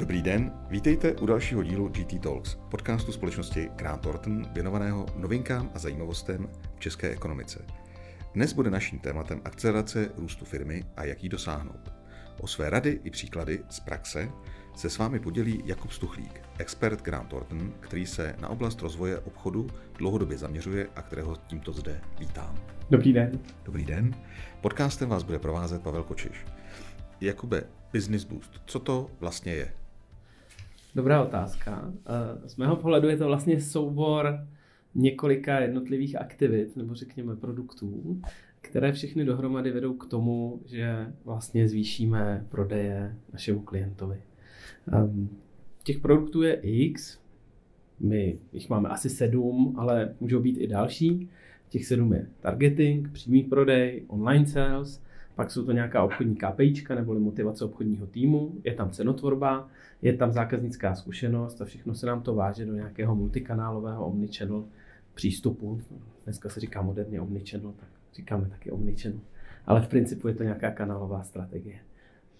Dobrý 0.00 0.22
den, 0.22 0.52
vítejte 0.68 1.14
u 1.14 1.26
dalšího 1.26 1.62
dílu 1.62 1.88
GT 1.88 2.22
Talks, 2.22 2.54
podcastu 2.70 3.12
společnosti 3.12 3.70
Grant 3.76 4.02
Thornton 4.02 4.46
věnovaného 4.52 5.06
novinkám 5.16 5.70
a 5.74 5.78
zajímavostem 5.78 6.48
v 6.76 6.80
české 6.80 7.10
ekonomice. 7.10 7.64
Dnes 8.34 8.52
bude 8.52 8.70
naším 8.70 8.98
tématem 8.98 9.40
akcelerace 9.44 10.10
růstu 10.16 10.44
firmy 10.44 10.84
a 10.96 11.04
jak 11.04 11.22
jí 11.22 11.28
dosáhnout. 11.28 11.92
O 12.40 12.46
své 12.46 12.70
rady 12.70 13.00
i 13.04 13.10
příklady 13.10 13.64
z 13.68 13.80
praxe 13.80 14.28
se 14.76 14.90
s 14.90 14.98
vámi 14.98 15.20
podělí 15.20 15.62
Jakub 15.64 15.92
Stuchlík, 15.92 16.40
expert 16.58 17.02
Grant 17.02 17.28
Thornton, 17.28 17.72
který 17.80 18.06
se 18.06 18.36
na 18.40 18.48
oblast 18.48 18.82
rozvoje 18.82 19.18
obchodu 19.18 19.66
dlouhodobě 19.98 20.38
zaměřuje 20.38 20.88
a 20.96 21.02
kterého 21.02 21.36
tímto 21.36 21.72
zde 21.72 22.00
vítám. 22.18 22.58
Dobrý 22.90 23.12
den. 23.12 23.38
Dobrý 23.64 23.84
den. 23.84 24.14
Podcastem 24.60 25.08
vás 25.08 25.22
bude 25.22 25.38
provázet 25.38 25.82
Pavel 25.82 26.02
Kočiš. 26.02 26.46
Jakube, 27.20 27.62
Business 27.92 28.24
Boost, 28.24 28.62
co 28.66 28.78
to 28.78 29.10
vlastně 29.20 29.52
je? 29.52 29.72
Dobrá 30.94 31.22
otázka. 31.22 31.92
Eh, 32.06 32.48
z 32.48 32.56
mého 32.56 32.76
pohledu 32.76 33.08
je 33.08 33.16
to 33.16 33.26
vlastně 33.26 33.60
soubor 33.60 34.46
několika 34.94 35.60
jednotlivých 35.60 36.20
aktivit, 36.20 36.76
nebo 36.76 36.94
řekněme 36.94 37.36
produktů, 37.36 38.20
které 38.60 38.92
všechny 38.92 39.24
dohromady 39.24 39.70
vedou 39.70 39.94
k 39.94 40.06
tomu, 40.06 40.60
že 40.66 41.12
vlastně 41.24 41.68
zvýšíme 41.68 42.46
prodeje 42.48 43.16
našemu 43.32 43.60
klientovi. 43.60 44.22
Ehm, 44.92 45.28
těch 45.84 45.98
produktů 45.98 46.42
je 46.42 46.54
X, 46.54 47.20
my 48.00 48.38
jich 48.52 48.70
máme 48.70 48.88
asi 48.88 49.10
sedm, 49.10 49.74
ale 49.78 50.14
můžou 50.20 50.40
být 50.40 50.56
i 50.58 50.66
další. 50.66 51.28
Těch 51.68 51.86
sedm 51.86 52.12
je 52.12 52.26
targeting, 52.40 53.12
přímý 53.12 53.42
prodej, 53.42 54.04
online 54.08 54.46
sales, 54.46 55.02
pak 55.40 55.50
jsou 55.50 55.64
to 55.64 55.72
nějaká 55.72 56.02
obchodní 56.02 56.36
KPIčka 56.36 56.94
neboli 56.94 57.20
motivace 57.20 57.64
obchodního 57.64 58.06
týmu, 58.06 58.52
je 58.64 58.74
tam 58.74 58.90
cenotvorba, 58.90 59.68
je 60.02 60.16
tam 60.16 60.32
zákaznická 60.32 60.94
zkušenost 60.94 61.62
a 61.62 61.64
všechno 61.64 61.94
se 61.94 62.06
nám 62.06 62.22
to 62.22 62.34
váže 62.34 62.66
do 62.66 62.74
nějakého 62.74 63.14
multikanálového 63.14 64.06
omnichannel 64.06 64.64
přístupu. 65.14 65.80
Dneska 66.24 66.48
se 66.48 66.60
říká 66.60 66.82
moderně 66.82 67.20
omnichannel, 67.20 67.72
tak 67.72 67.88
říkáme 68.14 68.48
taky 68.48 68.70
omnichannel. 68.70 69.20
Ale 69.66 69.82
v 69.82 69.88
principu 69.88 70.28
je 70.28 70.34
to 70.34 70.42
nějaká 70.42 70.70
kanálová 70.70 71.22
strategie. 71.22 71.78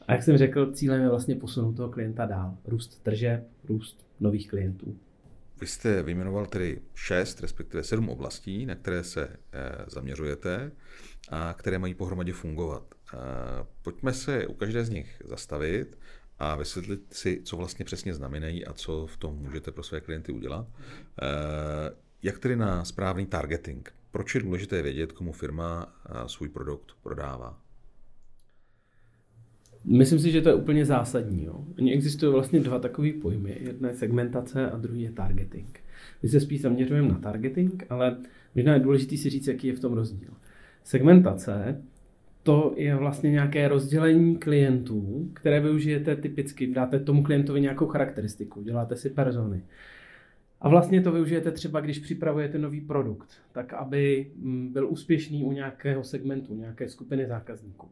A 0.06 0.12
jak 0.12 0.22
jsem 0.22 0.36
řekl, 0.36 0.72
cílem 0.72 1.02
je 1.02 1.08
vlastně 1.08 1.34
posunout 1.34 1.72
toho 1.72 1.88
klienta 1.88 2.26
dál. 2.26 2.56
Růst 2.64 3.02
tržeb, 3.02 3.46
růst 3.68 4.06
nových 4.20 4.48
klientů. 4.48 4.96
Vy 5.60 5.66
jste 5.66 6.02
vyjmenoval 6.02 6.46
tedy 6.46 6.80
šest, 6.94 7.40
respektive 7.40 7.82
sedm 7.82 8.08
oblastí, 8.08 8.66
na 8.66 8.74
které 8.74 9.04
se 9.04 9.28
e, 9.28 9.36
zaměřujete 9.86 10.72
a 11.30 11.54
které 11.58 11.78
mají 11.78 11.94
pohromadě 11.94 12.32
fungovat. 12.32 12.94
E, 13.14 13.16
pojďme 13.82 14.12
se 14.12 14.46
u 14.46 14.54
každé 14.54 14.84
z 14.84 14.90
nich 14.90 15.22
zastavit 15.24 15.98
a 16.38 16.56
vysvětlit 16.56 17.00
si, 17.12 17.40
co 17.44 17.56
vlastně 17.56 17.84
přesně 17.84 18.14
znamenají 18.14 18.66
a 18.66 18.72
co 18.72 19.06
v 19.06 19.16
tom 19.16 19.34
můžete 19.36 19.70
pro 19.70 19.82
své 19.82 20.00
klienty 20.00 20.32
udělat. 20.32 20.66
E, 21.22 21.26
jak 22.22 22.38
tedy 22.38 22.56
na 22.56 22.84
správný 22.84 23.26
targeting? 23.26 23.92
Proč 24.10 24.34
je 24.34 24.40
důležité 24.40 24.82
vědět, 24.82 25.12
komu 25.12 25.32
firma 25.32 25.94
svůj 26.26 26.48
produkt 26.48 26.92
prodává? 27.02 27.60
Myslím 29.84 30.18
si, 30.18 30.30
že 30.30 30.40
to 30.40 30.48
je 30.48 30.54
úplně 30.54 30.86
zásadní. 30.86 31.44
Jo. 31.44 31.64
Oni 31.78 31.92
existují 31.92 32.32
vlastně 32.32 32.60
dva 32.60 32.78
takové 32.78 33.12
pojmy. 33.12 33.58
Jedna 33.60 33.88
je 33.88 33.96
segmentace 33.96 34.70
a 34.70 34.76
druhý 34.76 35.02
je 35.02 35.12
targeting. 35.12 35.80
My 36.22 36.28
se 36.28 36.40
spíš 36.40 36.60
zaměřujeme 36.60 37.08
na 37.08 37.18
targeting, 37.18 37.84
ale 37.88 38.16
možná 38.54 38.74
je 38.74 38.80
důležité 38.80 39.16
si 39.16 39.30
říct, 39.30 39.46
jaký 39.46 39.66
je 39.66 39.76
v 39.76 39.80
tom 39.80 39.92
rozdíl. 39.92 40.30
Segmentace 40.90 41.82
to 42.42 42.74
je 42.76 42.96
vlastně 42.96 43.30
nějaké 43.30 43.68
rozdělení 43.68 44.36
klientů, 44.36 45.30
které 45.34 45.60
využijete 45.60 46.16
typicky, 46.16 46.66
dáte 46.66 47.00
tomu 47.00 47.22
klientovi 47.22 47.60
nějakou 47.60 47.86
charakteristiku, 47.86 48.62
děláte 48.62 48.96
si 48.96 49.10
persony. 49.10 49.62
A 50.60 50.68
vlastně 50.68 51.00
to 51.00 51.12
využijete 51.12 51.50
třeba, 51.50 51.80
když 51.80 51.98
připravujete 51.98 52.58
nový 52.58 52.80
produkt, 52.80 53.28
tak 53.52 53.72
aby 53.72 54.30
mm, 54.36 54.72
byl 54.72 54.88
úspěšný 54.88 55.44
u 55.44 55.52
nějakého 55.52 56.04
segmentu, 56.04 56.54
nějaké 56.54 56.88
skupiny 56.88 57.26
zákazníků. 57.26 57.88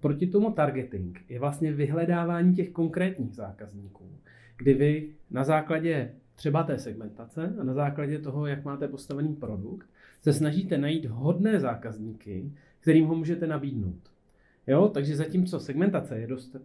Proti 0.00 0.26
tomu 0.26 0.50
targeting 0.50 1.20
je 1.28 1.40
vlastně 1.40 1.72
vyhledávání 1.72 2.54
těch 2.54 2.70
konkrétních 2.70 3.34
zákazníků, 3.34 4.10
kdy 4.58 4.74
vy 4.74 5.08
na 5.30 5.44
základě 5.44 6.12
třeba 6.34 6.62
té 6.62 6.78
segmentace 6.78 7.54
a 7.60 7.64
na 7.64 7.74
základě 7.74 8.18
toho, 8.18 8.46
jak 8.46 8.64
máte 8.64 8.88
postavený 8.88 9.34
produkt, 9.34 9.88
se 10.26 10.32
snažíte 10.32 10.78
najít 10.78 11.04
hodné 11.04 11.60
zákazníky, 11.60 12.52
kterým 12.80 13.06
ho 13.06 13.14
můžete 13.14 13.46
nabídnout. 13.46 14.10
Jo, 14.66 14.88
takže 14.88 15.16
zatímco 15.16 15.60
segmentace 15.60 16.18
je 16.18 16.26
dost, 16.26 16.56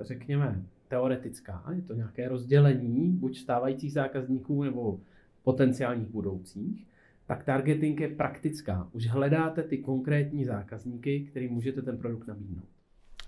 řekněme, 0.00 0.62
teoretická, 0.88 1.64
je 1.74 1.82
to 1.82 1.94
nějaké 1.94 2.28
rozdělení 2.28 3.12
buď 3.12 3.38
stávajících 3.38 3.92
zákazníků 3.92 4.62
nebo 4.62 5.00
potenciálních 5.42 6.08
budoucích, 6.08 6.86
tak 7.26 7.44
targeting 7.44 8.00
je 8.00 8.08
praktická. 8.08 8.88
Už 8.92 9.06
hledáte 9.06 9.62
ty 9.62 9.78
konkrétní 9.78 10.44
zákazníky, 10.44 11.20
kterým 11.20 11.52
můžete 11.52 11.82
ten 11.82 11.98
produkt 11.98 12.26
nabídnout. 12.26 12.68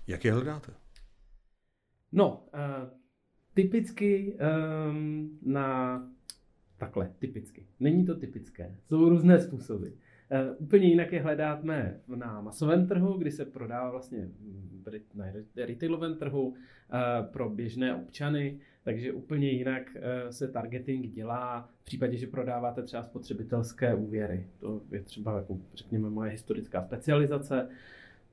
Jak 0.07 0.25
je 0.25 0.33
hledáte? 0.33 0.71
No, 2.11 2.43
uh, 2.53 2.89
typicky 3.53 4.37
um, 4.89 5.39
na... 5.41 5.99
Takhle, 6.77 7.11
typicky. 7.19 7.65
Není 7.79 8.05
to 8.05 8.15
typické. 8.15 8.75
Jsou 8.87 9.09
různé 9.09 9.39
způsoby. 9.39 9.87
Uh, 9.87 10.55
úplně 10.57 10.87
jinak 10.87 11.11
je 11.11 11.21
hledáme 11.21 11.99
na 12.15 12.41
masovém 12.41 12.87
trhu, 12.87 13.13
kdy 13.13 13.31
se 13.31 13.45
prodává 13.45 13.91
vlastně 13.91 14.29
na 15.15 15.25
retailovém 15.55 16.15
trhu 16.15 16.47
uh, 16.47 16.55
pro 17.31 17.49
běžné 17.49 17.95
občany, 17.95 18.59
takže 18.83 19.11
úplně 19.11 19.51
jinak 19.51 19.83
uh, 19.95 20.29
se 20.29 20.47
targeting 20.47 21.07
dělá 21.07 21.69
v 21.81 21.85
případě, 21.85 22.17
že 22.17 22.27
prodáváte 22.27 22.83
třeba 22.83 23.03
spotřebitelské 23.03 23.95
úvěry. 23.95 24.47
To 24.59 24.81
je 24.91 25.01
třeba, 25.01 25.37
jako, 25.37 25.57
řekněme, 25.73 26.09
moje 26.09 26.31
historická 26.31 26.81
specializace. 26.83 27.69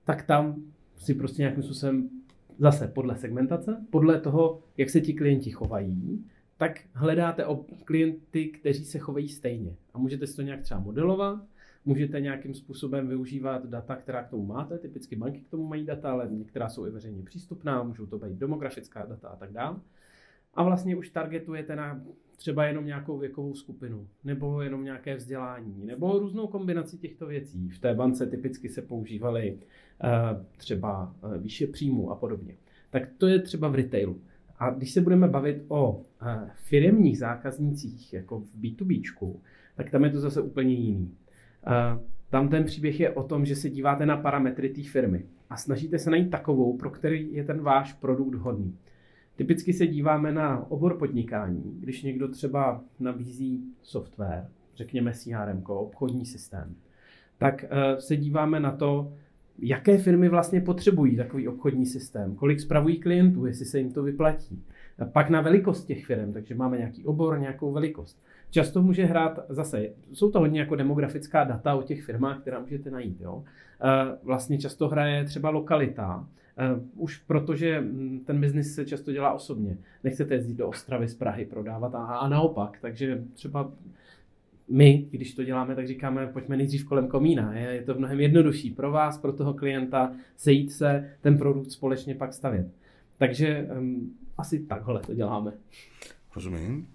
Tak 0.05 0.27
tam 0.27 0.63
si 0.97 1.15
prostě 1.15 1.43
nějakým 1.43 1.63
způsobem 1.63 2.11
zase 2.59 2.89
podle 2.89 3.17
segmentace, 3.17 3.87
podle 3.91 4.21
toho, 4.21 4.61
jak 4.77 4.91
se 4.91 5.01
ti 5.01 5.13
klienti 5.13 5.51
chovají, 5.51 6.25
tak 6.63 6.81
hledáte 6.93 7.47
o 7.47 7.65
klienty, 7.85 8.49
kteří 8.49 8.85
se 8.85 8.99
chovají 8.99 9.29
stejně. 9.29 9.77
A 9.95 9.99
můžete 9.99 10.27
si 10.27 10.37
to 10.37 10.43
nějak 10.43 10.63
třeba 10.63 10.81
modelovat, 10.81 11.45
můžete 11.85 12.21
nějakým 12.21 12.55
způsobem 12.55 13.09
využívat 13.09 13.67
data, 13.67 13.97
která 13.97 14.23
k 14.23 14.31
tomu 14.31 14.47
máte, 14.47 14.79
typicky 14.79 15.17
banky 15.17 15.41
k 15.41 15.49
tomu 15.49 15.67
mají 15.67 15.87
data, 15.87 16.13
ale 16.13 16.29
některá 16.31 16.69
jsou 16.69 16.87
i 16.87 16.91
veřejně 16.91 17.23
přístupná, 17.23 17.83
můžou 17.83 18.07
to 18.07 18.19
být 18.19 18.39
demografická 18.39 19.07
data 19.07 19.29
a 19.29 19.37
tak 19.37 19.53
dále. 19.53 19.77
A 20.55 20.63
vlastně 20.63 20.97
už 20.97 21.11
targetujete 21.11 21.77
na 21.77 22.03
třeba 22.37 22.65
jenom 22.65 22.87
nějakou 22.87 23.19
věkovou 23.19 23.55
skupinu, 23.55 24.09
nebo 24.25 24.63
jenom 24.63 24.85
nějaké 24.85 25.17
vzdělání, 25.17 25.87
nebo 25.87 26.19
různou 26.19 26.47
kombinaci 26.47 26.99
těchto 26.99 27.27
věcí. 27.27 27.69
V 27.69 27.79
té 27.79 27.95
bance 27.95 28.27
typicky 28.27 28.69
se 28.69 28.83
používaly 28.83 29.59
uh, 30.05 30.45
třeba 30.57 31.15
uh, 31.25 31.37
výše 31.37 31.67
příjmu 31.67 32.11
a 32.11 32.17
podobně. 32.17 32.57
Tak 32.91 33.03
to 33.19 33.27
je 33.27 33.39
třeba 33.43 33.69
v 33.69 33.75
retailu. 33.75 34.21
A 34.63 34.71
když 34.71 34.93
se 34.93 35.01
budeme 35.01 35.29
bavit 35.29 35.65
o 35.69 35.93
uh, 35.93 36.03
firemních 36.55 37.19
zákaznících, 37.19 38.13
jako 38.13 38.41
v 38.41 38.55
B2B, 38.61 39.37
tak 39.77 39.91
tam 39.91 40.05
je 40.05 40.11
to 40.11 40.21
zase 40.21 40.43
úplně 40.43 40.75
jiný. 40.75 41.15
Tam 42.31 42.49
ten 42.49 42.65
příběh 42.65 43.01
je 43.01 43.11
o 43.11 43.23
tom, 43.23 43.47
že 43.47 43.57
se 43.57 43.71
díváte 43.71 44.07
na 44.07 44.17
parametry 44.17 44.69
té 44.69 44.83
firmy 44.83 45.27
a 45.51 45.57
snažíte 45.57 45.99
se 45.99 46.11
najít 46.11 46.31
takovou, 46.31 46.77
pro 46.77 46.91
který 46.91 47.33
je 47.33 47.45
ten 47.45 47.61
váš 47.61 47.93
produkt 47.93 48.35
hodný. 48.35 48.77
Typicky 49.37 49.73
se 49.73 49.87
díváme 49.87 50.33
na 50.33 50.71
obor 50.71 50.99
podnikání, 50.99 51.77
když 51.81 52.03
někdo 52.03 52.29
třeba 52.29 52.85
nabízí 53.01 53.65
software, 53.83 54.49
řekněme 54.77 55.13
CRM, 55.13 55.63
obchodní 55.67 56.27
systém, 56.27 56.75
tak 57.39 57.65
eh, 57.65 58.01
se 58.01 58.17
díváme 58.17 58.61
na 58.61 58.71
to, 58.71 59.13
jaké 59.63 59.99
firmy 59.99 60.29
vlastně 60.29 60.61
potřebují 60.61 61.17
takový 61.17 61.49
obchodní 61.49 61.87
systém, 61.87 62.35
kolik 62.35 62.61
spravují 62.61 63.01
klientů, 63.01 63.47
jestli 63.47 63.65
se 63.65 63.79
jim 63.79 63.93
to 63.93 64.03
vyplatí. 64.03 64.63
A 64.99 65.05
pak 65.05 65.31
na 65.31 65.41
velikost 65.41 65.85
těch 65.85 66.07
firm, 66.07 66.33
takže 66.33 66.55
máme 66.55 66.77
nějaký 66.79 67.05
obor, 67.05 67.39
nějakou 67.39 67.73
velikost. 67.73 68.23
Často 68.51 68.83
může 68.83 69.05
hrát 69.05 69.39
zase, 69.49 69.89
jsou 70.13 70.31
to 70.31 70.39
hodně 70.39 70.61
jako 70.61 70.77
demografická 70.77 71.45
data 71.45 71.75
o 71.75 71.83
těch 71.83 72.03
firmách, 72.03 72.41
která 72.41 72.61
můžete 72.61 72.91
najít. 72.91 73.21
Jo? 73.21 73.45
Vlastně 74.23 74.59
často 74.59 74.89
hraje 74.89 75.25
třeba 75.25 75.51
lokalita, 75.51 76.27
už 76.97 77.19
protože 77.19 77.81
mm, 77.81 78.21
ten 78.27 78.41
biznis 78.41 78.75
se 78.75 78.85
často 78.85 79.13
dělá 79.13 79.33
osobně. 79.33 79.79
Nechcete 80.05 80.35
jezdit 80.35 80.55
do 80.55 80.69
Ostravy 80.69 81.09
z 81.09 81.15
Prahy 81.15 81.45
prodávat 81.45 81.95
a, 81.95 81.99
a 81.99 82.29
naopak. 82.29 82.79
Takže 82.81 83.25
třeba 83.35 83.73
my, 84.69 85.07
když 85.11 85.35
to 85.35 85.45
děláme, 85.45 85.75
tak 85.75 85.87
říkáme, 85.89 86.27
pojďme 86.27 86.57
nejdřív 86.57 86.85
kolem 86.85 87.09
komína. 87.09 87.55
Je, 87.55 87.69
je 87.75 87.83
to 87.83 87.95
mnohem 87.95 88.21
jednodušší 88.21 88.71
pro 88.71 88.91
vás, 88.91 89.19
pro 89.19 89.33
toho 89.33 89.55
klienta, 89.55 90.13
sejít 90.37 90.73
se, 90.73 91.11
ten 91.21 91.39
produkt 91.39 91.71
společně 91.71 92.15
pak 92.15 92.33
stavět. 92.33 92.67
Takže 93.19 93.69
um, 93.79 94.17
asi 94.39 94.59
takhle 94.59 95.01
to 95.01 95.15
děláme. 95.15 95.53
Rozumím. 96.35 96.89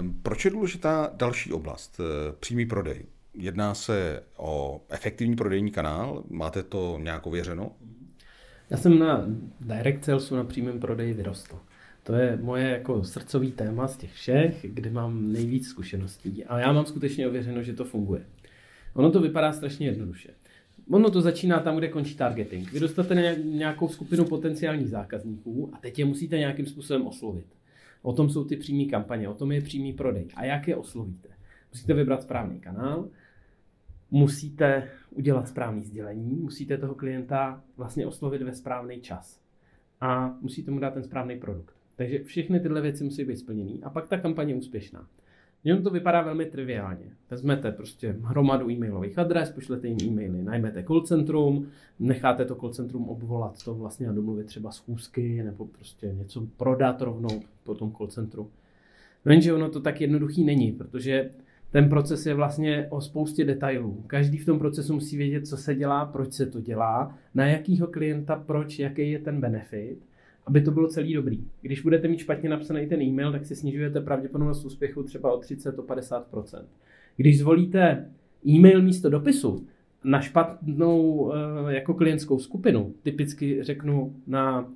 Um, 0.00 0.20
proč 0.22 0.44
je 0.44 0.50
důležitá 0.50 1.12
další 1.16 1.52
oblast, 1.52 2.00
eh, 2.00 2.32
přímý 2.40 2.66
prodej? 2.66 3.04
Jedná 3.34 3.74
se 3.74 4.22
o 4.36 4.80
efektivní 4.88 5.36
prodejní 5.36 5.70
kanál? 5.70 6.24
Máte 6.30 6.62
to 6.62 6.98
nějak 7.02 7.26
ověřeno? 7.26 7.72
Já 8.70 8.76
jsem 8.76 8.98
na 8.98 9.24
direct 9.60 10.04
salesu, 10.04 10.36
na 10.36 10.44
přímém 10.44 10.80
prodeji 10.80 11.14
vyrostl. 11.14 11.58
To 12.02 12.14
je 12.14 12.38
moje 12.42 12.68
jako 12.68 13.04
srdcový 13.04 13.52
téma 13.52 13.88
z 13.88 13.96
těch 13.96 14.12
všech, 14.12 14.66
kde 14.68 14.90
mám 14.90 15.32
nejvíc 15.32 15.68
zkušeností. 15.68 16.44
A 16.44 16.58
já 16.58 16.72
mám 16.72 16.86
skutečně 16.86 17.28
ověřeno, 17.28 17.62
že 17.62 17.72
to 17.72 17.84
funguje. 17.84 18.26
Ono 18.94 19.10
to 19.10 19.20
vypadá 19.20 19.52
strašně 19.52 19.86
jednoduše. 19.86 20.30
Ono 20.90 21.10
to 21.10 21.20
začíná 21.20 21.60
tam, 21.60 21.76
kde 21.76 21.88
končí 21.88 22.14
targeting. 22.14 22.72
Vy 22.72 22.80
dostanete 22.80 23.38
nějakou 23.44 23.88
skupinu 23.88 24.24
potenciálních 24.24 24.88
zákazníků 24.88 25.70
a 25.72 25.78
teď 25.78 25.98
je 25.98 26.04
musíte 26.04 26.38
nějakým 26.38 26.66
způsobem 26.66 27.06
oslovit. 27.06 27.46
O 28.02 28.12
tom 28.12 28.30
jsou 28.30 28.44
ty 28.44 28.56
přímé 28.56 28.90
kampaně, 28.90 29.28
o 29.28 29.34
tom 29.34 29.52
je 29.52 29.60
přímý 29.60 29.92
prodej. 29.92 30.28
A 30.34 30.44
jak 30.44 30.68
je 30.68 30.76
oslovíte? 30.76 31.28
Musíte 31.72 31.94
vybrat 31.94 32.22
správný 32.22 32.60
kanál, 32.60 33.08
musíte 34.10 34.88
udělat 35.10 35.48
správný 35.48 35.82
sdělení, 35.82 36.36
musíte 36.36 36.78
toho 36.78 36.94
klienta 36.94 37.62
vlastně 37.76 38.06
oslovit 38.06 38.42
ve 38.42 38.54
správný 38.54 39.00
čas 39.00 39.40
a 40.00 40.36
musíte 40.40 40.70
mu 40.70 40.78
dát 40.78 40.94
ten 40.94 41.02
správný 41.02 41.38
produkt. 41.38 41.79
Takže 42.00 42.18
všechny 42.18 42.60
tyhle 42.60 42.80
věci 42.80 43.04
musí 43.04 43.24
být 43.24 43.36
splněné 43.36 43.78
a 43.82 43.90
pak 43.90 44.08
ta 44.08 44.18
kampaně 44.18 44.52
je 44.52 44.58
úspěšná. 44.58 45.06
Jenom 45.64 45.82
to 45.82 45.90
vypadá 45.90 46.22
velmi 46.22 46.44
triviálně. 46.44 47.04
Vezmete 47.30 47.72
prostě 47.72 48.16
hromadu 48.22 48.70
e-mailových 48.70 49.18
adres, 49.18 49.50
pošlete 49.50 49.88
jim 49.88 50.00
e-maily, 50.02 50.42
najmete 50.42 50.82
call 50.82 51.00
centrum, 51.00 51.66
necháte 51.98 52.44
to 52.44 52.54
call 52.54 52.72
centrum 52.72 53.08
obvolat 53.08 53.64
to 53.64 53.74
vlastně 53.74 54.08
a 54.08 54.12
domluvit 54.12 54.46
třeba 54.46 54.70
schůzky 54.70 55.42
nebo 55.42 55.66
prostě 55.66 56.06
něco 56.06 56.46
prodat 56.56 57.02
rovnou 57.02 57.42
po 57.64 57.74
tom 57.74 57.92
call 57.92 58.08
centru. 58.08 58.50
Jenže 59.28 59.54
ono 59.54 59.68
to 59.68 59.80
tak 59.80 60.00
jednoduchý 60.00 60.44
není, 60.44 60.72
protože 60.72 61.30
ten 61.70 61.88
proces 61.88 62.26
je 62.26 62.34
vlastně 62.34 62.86
o 62.90 63.00
spoustě 63.00 63.44
detailů. 63.44 64.04
Každý 64.06 64.38
v 64.38 64.46
tom 64.46 64.58
procesu 64.58 64.94
musí 64.94 65.16
vědět, 65.16 65.46
co 65.46 65.56
se 65.56 65.74
dělá, 65.74 66.04
proč 66.04 66.32
se 66.32 66.46
to 66.46 66.60
dělá, 66.60 67.14
na 67.34 67.46
jakýho 67.46 67.86
klienta, 67.86 68.36
proč, 68.36 68.78
jaký 68.78 69.10
je 69.10 69.18
ten 69.18 69.40
benefit, 69.40 70.09
aby 70.46 70.60
to 70.60 70.70
bylo 70.70 70.88
celý 70.88 71.14
dobrý. 71.14 71.44
Když 71.62 71.82
budete 71.82 72.08
mít 72.08 72.18
špatně 72.18 72.48
napsaný 72.48 72.86
ten 72.86 73.02
e-mail, 73.02 73.32
tak 73.32 73.46
si 73.46 73.56
snižujete 73.56 74.00
pravděpodobnost 74.00 74.64
úspěchu 74.64 75.02
třeba 75.02 75.32
o 75.32 75.38
30 75.38 75.78
o 75.78 75.82
50% 75.82 76.64
Když 77.16 77.38
zvolíte 77.38 78.06
e-mail 78.46 78.82
místo 78.82 79.10
dopisu 79.10 79.66
na 80.04 80.20
špatnou 80.20 81.32
eh, 81.32 81.74
jako 81.74 81.94
klientskou 81.94 82.38
skupinu, 82.38 82.94
typicky 83.02 83.62
řeknu 83.62 84.14
na 84.26 84.72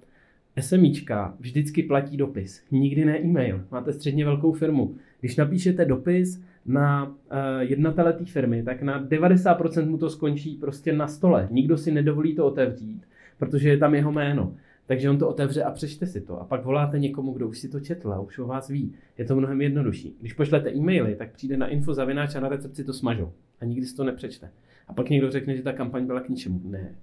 SMIčka, 0.60 1.34
vždycky 1.40 1.82
platí 1.82 2.16
dopis, 2.16 2.62
nikdy 2.70 3.04
ne 3.04 3.20
e-mail. 3.20 3.64
Máte 3.70 3.92
středně 3.92 4.24
velkou 4.24 4.52
firmu. 4.52 4.96
Když 5.20 5.36
napíšete 5.36 5.84
dopis, 5.84 6.42
na 6.66 7.06
uh, 7.06 7.14
jednatele 7.60 8.12
té 8.12 8.24
firmy, 8.24 8.62
tak 8.62 8.82
na 8.82 9.04
90% 9.04 9.88
mu 9.88 9.98
to 9.98 10.10
skončí 10.10 10.54
prostě 10.54 10.92
na 10.92 11.06
stole. 11.06 11.48
Nikdo 11.50 11.78
si 11.78 11.92
nedovolí 11.92 12.34
to 12.34 12.46
otevřít, 12.46 13.02
protože 13.38 13.68
je 13.68 13.76
tam 13.76 13.94
jeho 13.94 14.12
jméno. 14.12 14.54
Takže 14.86 15.10
on 15.10 15.18
to 15.18 15.28
otevře 15.28 15.62
a 15.62 15.70
přečte 15.70 16.06
si 16.06 16.20
to. 16.20 16.40
A 16.40 16.44
pak 16.44 16.64
voláte 16.64 16.98
někomu, 16.98 17.32
kdo 17.32 17.48
už 17.48 17.58
si 17.58 17.68
to 17.68 17.80
četl 17.80 18.12
a 18.12 18.20
už 18.20 18.38
o 18.38 18.46
vás 18.46 18.68
ví. 18.68 18.94
Je 19.18 19.24
to 19.24 19.36
mnohem 19.36 19.60
jednodušší. 19.60 20.16
Když 20.20 20.32
pošlete 20.32 20.70
e-maily, 20.70 21.16
tak 21.16 21.32
přijde 21.32 21.56
na 21.56 21.66
info 21.66 21.94
zavináč 21.94 22.34
a 22.34 22.40
na 22.40 22.48
recepci 22.48 22.84
to 22.84 22.92
smažou. 22.92 23.32
A 23.60 23.64
nikdy 23.64 23.86
si 23.86 23.96
to 23.96 24.04
nepřečte. 24.04 24.50
A 24.88 24.92
pak 24.92 25.10
někdo 25.10 25.30
řekne, 25.30 25.56
že 25.56 25.62
ta 25.62 25.72
kampaň 25.72 26.06
byla 26.06 26.20
k 26.20 26.28
ničemu. 26.28 26.60
Ne, 26.64 26.94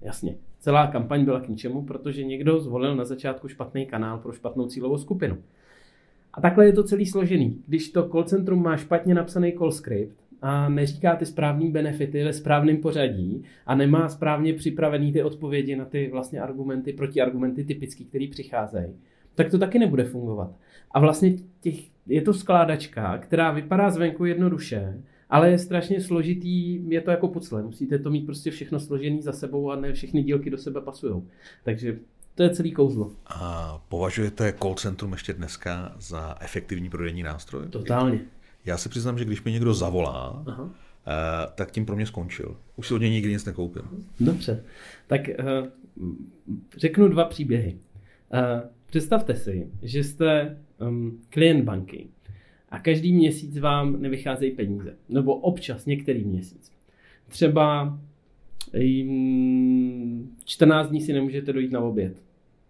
jasně. 0.00 0.36
Celá 0.58 0.86
kampaň 0.86 1.24
byla 1.24 1.40
k 1.40 1.48
ničemu, 1.48 1.82
protože 1.82 2.24
někdo 2.24 2.60
zvolil 2.60 2.96
na 2.96 3.04
začátku 3.04 3.48
špatný 3.48 3.86
kanál 3.86 4.18
pro 4.18 4.32
špatnou 4.32 4.66
cílovou 4.66 4.98
skupinu. 4.98 5.38
A 6.34 6.40
takhle 6.40 6.66
je 6.66 6.72
to 6.72 6.82
celý 6.82 7.06
složený. 7.06 7.62
Když 7.66 7.90
to 7.90 8.08
call 8.08 8.24
centrum 8.24 8.62
má 8.62 8.76
špatně 8.76 9.14
napsaný 9.14 9.52
call 9.52 9.72
script 9.72 10.16
a 10.46 10.68
neříká 10.68 11.16
ty 11.16 11.26
správné 11.26 11.70
benefity 11.70 12.24
ve 12.24 12.32
správném 12.32 12.76
pořadí 12.76 13.44
a 13.66 13.74
nemá 13.74 14.08
správně 14.08 14.54
připravený 14.54 15.12
ty 15.12 15.22
odpovědi 15.22 15.76
na 15.76 15.84
ty 15.84 16.08
vlastně 16.12 16.40
argumenty, 16.40 16.92
protiargumenty 16.92 17.64
typické, 17.64 18.04
které 18.04 18.26
přicházejí, 18.30 18.94
tak 19.34 19.50
to 19.50 19.58
taky 19.58 19.78
nebude 19.78 20.04
fungovat. 20.04 20.50
A 20.90 21.00
vlastně 21.00 21.34
těch, 21.60 21.74
je 22.06 22.22
to 22.22 22.34
skládačka, 22.34 23.18
která 23.18 23.50
vypadá 23.50 23.90
zvenku 23.90 24.24
jednoduše, 24.24 25.02
ale 25.30 25.50
je 25.50 25.58
strašně 25.58 26.00
složitý, 26.00 26.90
je 26.90 27.00
to 27.00 27.10
jako 27.10 27.28
pucle. 27.28 27.62
Musíte 27.62 27.98
to 27.98 28.10
mít 28.10 28.26
prostě 28.26 28.50
všechno 28.50 28.80
složený 28.80 29.22
za 29.22 29.32
sebou 29.32 29.70
a 29.70 29.76
ne 29.76 29.92
všechny 29.92 30.22
dílky 30.22 30.50
do 30.50 30.58
sebe 30.58 30.80
pasují. 30.80 31.22
Takže 31.62 31.98
to 32.34 32.42
je 32.42 32.50
celý 32.50 32.72
kouzlo. 32.72 33.12
A 33.26 33.78
považujete 33.88 34.54
call 34.62 34.74
centrum 34.74 35.12
ještě 35.12 35.32
dneska 35.32 35.94
za 35.98 36.36
efektivní 36.40 36.90
prodejní 36.90 37.22
nástroj? 37.22 37.68
Totálně. 37.70 38.20
Já 38.64 38.76
se 38.76 38.88
přiznám, 38.88 39.18
že 39.18 39.24
když 39.24 39.42
mi 39.42 39.52
někdo 39.52 39.74
zavolá, 39.74 40.44
Aha. 40.46 40.62
Uh, 40.64 40.70
tak 41.54 41.70
tím 41.70 41.86
pro 41.86 41.96
mě 41.96 42.06
skončil. 42.06 42.56
Už 42.76 42.88
si 42.88 42.94
od 42.94 42.98
něj 42.98 43.10
nikdy 43.10 43.32
nic 43.32 43.44
nekoupil. 43.44 43.84
Dobře. 44.20 44.64
Tak 45.06 45.20
uh, 45.28 45.66
řeknu 46.76 47.08
dva 47.08 47.24
příběhy. 47.24 47.78
Uh, 48.32 48.68
představte 48.86 49.36
si, 49.36 49.68
že 49.82 50.04
jste 50.04 50.56
um, 50.80 51.18
klient 51.30 51.64
banky 51.64 52.06
a 52.68 52.78
každý 52.78 53.12
měsíc 53.12 53.58
vám 53.58 54.02
nevycházejí 54.02 54.52
peníze. 54.52 54.96
Nebo 55.08 55.34
občas 55.34 55.86
některý 55.86 56.24
měsíc. 56.24 56.72
Třeba 57.28 57.98
14 60.44 60.88
dní 60.88 61.00
si 61.00 61.12
nemůžete 61.12 61.52
dojít 61.52 61.72
na 61.72 61.80
oběd. 61.80 62.16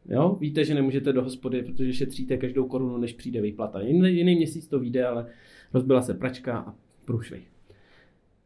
Jo? 0.09 0.37
Víte, 0.41 0.65
že 0.65 0.75
nemůžete 0.75 1.13
do 1.13 1.23
hospody, 1.23 1.63
protože 1.63 1.93
šetříte 1.93 2.37
každou 2.37 2.69
korunu, 2.69 2.99
než 2.99 3.13
přijde 3.13 3.41
výplata. 3.41 3.81
Jiný, 3.81 4.17
jiný 4.17 4.37
měsíc 4.37 4.69
to 4.69 4.79
vyjde, 4.79 5.07
ale 5.07 5.27
rozbila 5.73 6.03
se 6.03 6.15
pračka 6.15 6.59
a 6.59 6.75
průšvih. 7.05 7.51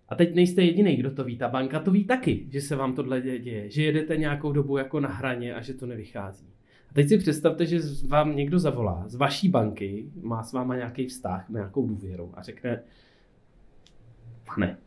A 0.08 0.14
teď 0.14 0.34
nejste 0.34 0.62
jediný, 0.62 0.96
kdo 0.96 1.10
to 1.10 1.24
ví. 1.24 1.36
Ta 1.36 1.48
banka 1.48 1.80
to 1.80 1.90
ví 1.90 2.04
taky, 2.04 2.46
že 2.50 2.60
se 2.60 2.76
vám 2.76 2.94
tohle 2.94 3.20
děje, 3.20 3.70
že 3.70 3.82
jedete 3.82 4.16
nějakou 4.16 4.52
dobu 4.52 4.76
jako 4.76 5.00
na 5.00 5.08
hraně 5.08 5.54
a 5.54 5.60
že 5.60 5.74
to 5.74 5.86
nevychází. 5.86 6.46
A 6.90 6.94
teď 6.94 7.08
si 7.08 7.18
představte, 7.18 7.66
že 7.66 7.80
vám 8.06 8.36
někdo 8.36 8.58
zavolá 8.58 9.04
z 9.08 9.14
vaší 9.14 9.48
banky, 9.48 10.10
má 10.22 10.42
s 10.42 10.52
váma 10.52 10.76
nějaký 10.76 11.06
vztah, 11.06 11.48
nějakou 11.50 11.86
důvěru 11.86 12.30
a 12.34 12.42
řekne, 12.42 12.82
pane, 14.54 14.78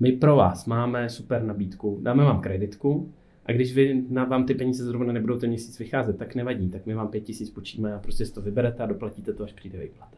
my 0.00 0.12
pro 0.12 0.36
vás 0.36 0.66
máme 0.66 1.08
super 1.08 1.42
nabídku, 1.42 1.98
dáme 2.02 2.24
vám 2.24 2.40
kreditku 2.40 3.12
a 3.46 3.52
když 3.52 3.74
vy, 3.74 4.02
na 4.08 4.24
vám 4.24 4.46
ty 4.46 4.54
peníze 4.54 4.84
zrovna 4.84 5.12
nebudou 5.12 5.38
ten 5.38 5.48
měsíc 5.48 5.78
vycházet, 5.78 6.18
tak 6.18 6.34
nevadí, 6.34 6.68
tak 6.68 6.86
my 6.86 6.94
vám 6.94 7.08
pět 7.08 7.20
tisíc 7.20 7.50
počíme 7.50 7.94
a 7.94 7.98
prostě 7.98 8.26
si 8.26 8.32
to 8.34 8.40
vyberete 8.40 8.82
a 8.82 8.86
doplatíte 8.86 9.32
to, 9.32 9.44
až 9.44 9.52
přijde 9.52 9.78
výplata. 9.78 10.16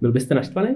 Byl 0.00 0.12
byste 0.12 0.34
naštvaný? 0.34 0.68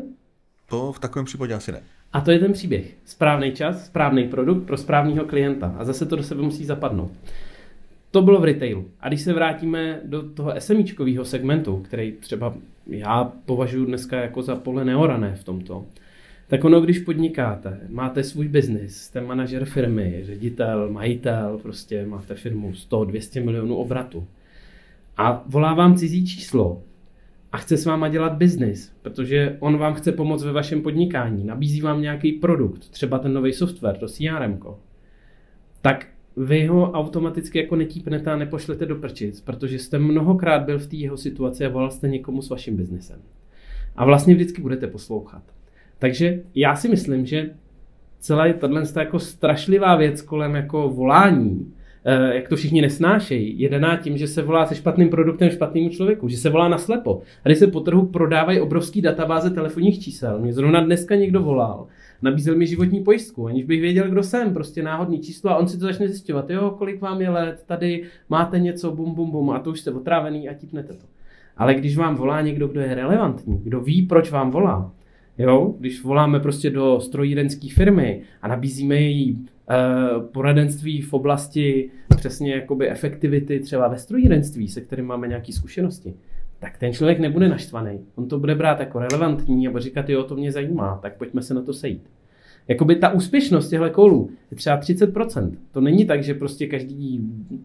To 0.68 0.92
v 0.92 0.98
takovém 0.98 1.24
případě 1.24 1.54
asi 1.54 1.72
ne. 1.72 1.82
A 2.12 2.20
to 2.20 2.30
je 2.30 2.38
ten 2.38 2.52
příběh. 2.52 2.94
Správný 3.04 3.52
čas, 3.52 3.86
správný 3.86 4.28
produkt 4.28 4.66
pro 4.66 4.76
správného 4.76 5.24
klienta. 5.24 5.74
A 5.78 5.84
zase 5.84 6.06
to 6.06 6.16
do 6.16 6.22
sebe 6.22 6.42
musí 6.42 6.64
zapadnout. 6.64 7.10
To 8.10 8.22
bylo 8.22 8.40
v 8.40 8.44
retailu. 8.44 8.84
A 9.00 9.08
když 9.08 9.20
se 9.20 9.32
vrátíme 9.32 10.00
do 10.04 10.30
toho 10.30 10.52
SMIčkového 10.58 11.24
segmentu, 11.24 11.76
který 11.76 12.12
třeba 12.12 12.54
já 12.86 13.32
považuji 13.44 13.84
dneska 13.84 14.20
jako 14.20 14.42
za 14.42 14.56
pole 14.56 14.84
neorané 14.84 15.34
v 15.34 15.44
tomto, 15.44 15.86
tak 16.48 16.64
ono, 16.64 16.80
když 16.80 16.98
podnikáte, 16.98 17.80
máte 17.88 18.24
svůj 18.24 18.48
biznis, 18.48 18.96
jste 18.96 19.20
manažer 19.20 19.64
firmy, 19.64 20.20
ředitel, 20.22 20.90
majitel, 20.92 21.58
prostě 21.62 22.06
máte 22.06 22.34
firmu 22.34 22.70
100-200 22.70 23.44
milionů 23.44 23.76
obratu 23.76 24.26
a 25.16 25.44
volá 25.46 25.74
vám 25.74 25.94
cizí 25.94 26.26
číslo 26.26 26.82
a 27.52 27.58
chce 27.58 27.76
s 27.76 27.86
váma 27.86 28.08
dělat 28.08 28.32
biznis, 28.32 28.92
protože 29.02 29.56
on 29.60 29.78
vám 29.78 29.94
chce 29.94 30.12
pomoct 30.12 30.44
ve 30.44 30.52
vašem 30.52 30.82
podnikání, 30.82 31.44
nabízí 31.44 31.80
vám 31.80 32.02
nějaký 32.02 32.32
produkt, 32.32 32.88
třeba 32.88 33.18
ten 33.18 33.32
nový 33.32 33.52
software, 33.52 33.96
to 33.96 34.08
CRM, 34.08 34.60
tak 35.82 36.06
vy 36.36 36.66
ho 36.66 36.92
automaticky 36.92 37.58
jako 37.58 37.76
netípnete 37.76 38.30
a 38.30 38.36
nepošlete 38.36 38.86
do 38.86 38.96
prčic, 38.96 39.40
protože 39.40 39.78
jste 39.78 39.98
mnohokrát 39.98 40.62
byl 40.62 40.78
v 40.78 40.86
té 40.86 40.96
jeho 40.96 41.16
situaci 41.16 41.66
a 41.66 41.68
volal 41.68 41.90
jste 41.90 42.08
někomu 42.08 42.42
s 42.42 42.50
vaším 42.50 42.76
biznesem. 42.76 43.20
A 43.96 44.04
vlastně 44.04 44.34
vždycky 44.34 44.62
budete 44.62 44.86
poslouchat. 44.86 45.42
Takže 45.98 46.40
já 46.54 46.76
si 46.76 46.88
myslím, 46.88 47.26
že 47.26 47.50
celá 48.18 48.46
je 48.46 48.54
tato 48.54 49.00
jako 49.00 49.18
strašlivá 49.18 49.96
věc 49.96 50.22
kolem 50.22 50.54
jako 50.54 50.88
volání, 50.88 51.72
eh, 52.04 52.34
jak 52.34 52.48
to 52.48 52.56
všichni 52.56 52.82
nesnášejí, 52.82 53.60
je 53.60 53.68
daná 53.68 53.96
tím, 53.96 54.16
že 54.16 54.26
se 54.26 54.42
volá 54.42 54.66
se 54.66 54.74
špatným 54.74 55.10
produktem 55.10 55.50
špatnému 55.50 55.88
člověku, 55.88 56.28
že 56.28 56.36
se 56.36 56.50
volá 56.50 56.68
na 56.68 56.78
slepo. 56.78 57.22
Když 57.42 57.58
se 57.58 57.66
po 57.66 57.80
trhu 57.80 58.06
prodávají 58.06 58.60
obrovský 58.60 59.02
databáze 59.02 59.50
telefonních 59.50 60.00
čísel, 60.00 60.38
mě 60.38 60.52
zrovna 60.52 60.80
dneska 60.80 61.14
někdo 61.14 61.42
volal, 61.42 61.86
nabízel 62.22 62.56
mi 62.56 62.66
životní 62.66 63.00
pojistku, 63.00 63.46
aniž 63.46 63.64
bych 63.64 63.80
věděl, 63.80 64.10
kdo 64.10 64.22
jsem, 64.22 64.54
prostě 64.54 64.82
náhodný 64.82 65.20
číslo 65.20 65.50
a 65.50 65.56
on 65.56 65.68
si 65.68 65.78
to 65.78 65.86
začne 65.86 66.08
zjišťovat, 66.08 66.50
jo, 66.50 66.74
kolik 66.78 67.00
vám 67.00 67.20
je 67.20 67.30
let, 67.30 67.62
tady 67.66 68.02
máte 68.28 68.58
něco, 68.58 68.92
bum, 68.92 69.14
bum, 69.14 69.30
bum, 69.30 69.50
a 69.50 69.58
to 69.58 69.70
už 69.70 69.80
jste 69.80 69.90
otrávený 69.90 70.48
a 70.48 70.54
tipnete 70.54 70.92
to. 70.92 71.04
Ale 71.56 71.74
když 71.74 71.96
vám 71.96 72.16
volá 72.16 72.40
někdo, 72.40 72.68
kdo 72.68 72.80
je 72.80 72.94
relevantní, 72.94 73.60
kdo 73.64 73.80
ví, 73.80 74.02
proč 74.02 74.30
vám 74.30 74.50
volá, 74.50 74.92
Jo? 75.38 75.74
Když 75.78 76.02
voláme 76.02 76.40
prostě 76.40 76.70
do 76.70 77.00
strojírenské 77.00 77.68
firmy 77.74 78.22
a 78.42 78.48
nabízíme 78.48 78.96
její 78.96 79.32
uh, 79.32 80.22
poradenství 80.22 81.00
v 81.00 81.12
oblasti 81.12 81.90
přesně 82.16 82.54
jakoby 82.54 82.90
efektivity 82.90 83.60
třeba 83.60 83.88
ve 83.88 83.98
strojírenství, 83.98 84.68
se 84.68 84.80
kterým 84.80 85.06
máme 85.06 85.28
nějaké 85.28 85.52
zkušenosti, 85.52 86.14
tak 86.58 86.78
ten 86.78 86.92
člověk 86.92 87.18
nebude 87.18 87.48
naštvaný. 87.48 88.00
On 88.14 88.28
to 88.28 88.38
bude 88.38 88.54
brát 88.54 88.80
jako 88.80 88.98
relevantní 88.98 89.68
a 89.68 89.70
bude 89.70 89.82
říkat, 89.82 90.08
jo, 90.08 90.22
to 90.22 90.36
mě 90.36 90.52
zajímá, 90.52 90.98
tak 91.02 91.16
pojďme 91.16 91.42
se 91.42 91.54
na 91.54 91.62
to 91.62 91.72
sejít. 91.72 92.10
Jakoby 92.68 92.96
ta 92.96 93.08
úspěšnost 93.08 93.68
těchto 93.68 93.90
kolů 93.90 94.30
je 94.50 94.56
třeba 94.56 94.80
30%. 94.80 95.56
To 95.72 95.80
není 95.80 96.06
tak, 96.06 96.22
že 96.22 96.34
prostě 96.34 96.66
každý 96.66 97.20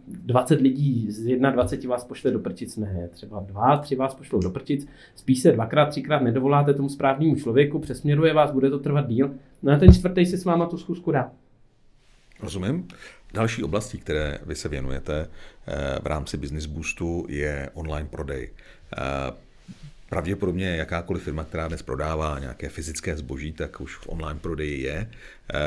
20 0.07 0.61
lidí 0.61 1.11
z 1.11 1.39
21 1.51 1.95
vás 1.95 2.03
pošle 2.03 2.31
do 2.31 2.39
prčic. 2.39 2.77
Ne, 2.77 3.09
třeba 3.11 3.39
dva, 3.39 3.77
tři 3.77 3.95
vás 3.95 4.15
pošlou 4.15 4.39
do 4.39 4.49
prčic. 4.49 4.87
Spíš 5.15 5.39
se 5.39 5.51
dvakrát, 5.51 5.85
třikrát 5.85 6.19
nedovoláte 6.19 6.73
tomu 6.73 6.89
správnému 6.89 7.35
člověku, 7.35 7.79
přesměruje 7.79 8.33
vás, 8.33 8.51
bude 8.51 8.69
to 8.69 8.79
trvat 8.79 9.07
díl. 9.07 9.31
No 9.63 9.73
a 9.73 9.77
ten 9.77 9.93
čtvrtý 9.93 10.25
si 10.25 10.37
s 10.37 10.45
váma 10.45 10.65
tu 10.65 10.77
schůzku 10.77 11.11
dá. 11.11 11.31
Rozumím. 12.41 12.87
Další 13.33 13.63
oblastí, 13.63 13.97
které 13.97 14.39
vy 14.45 14.55
se 14.55 14.69
věnujete 14.69 15.27
eh, 15.67 15.99
v 16.03 16.07
rámci 16.07 16.37
Business 16.37 16.65
Boostu, 16.65 17.25
je 17.29 17.69
online 17.73 18.07
prodej. 18.11 18.49
Eh, 20.05 20.09
pravděpodobně 20.09 20.75
jakákoliv 20.75 21.23
firma, 21.23 21.43
která 21.43 21.67
dnes 21.67 21.81
prodává 21.81 22.39
nějaké 22.39 22.69
fyzické 22.69 23.17
zboží, 23.17 23.53
tak 23.53 23.81
už 23.81 23.95
v 23.95 24.09
online 24.09 24.39
prodeji 24.39 24.81
je. 24.81 25.09
Eh, 25.53 25.57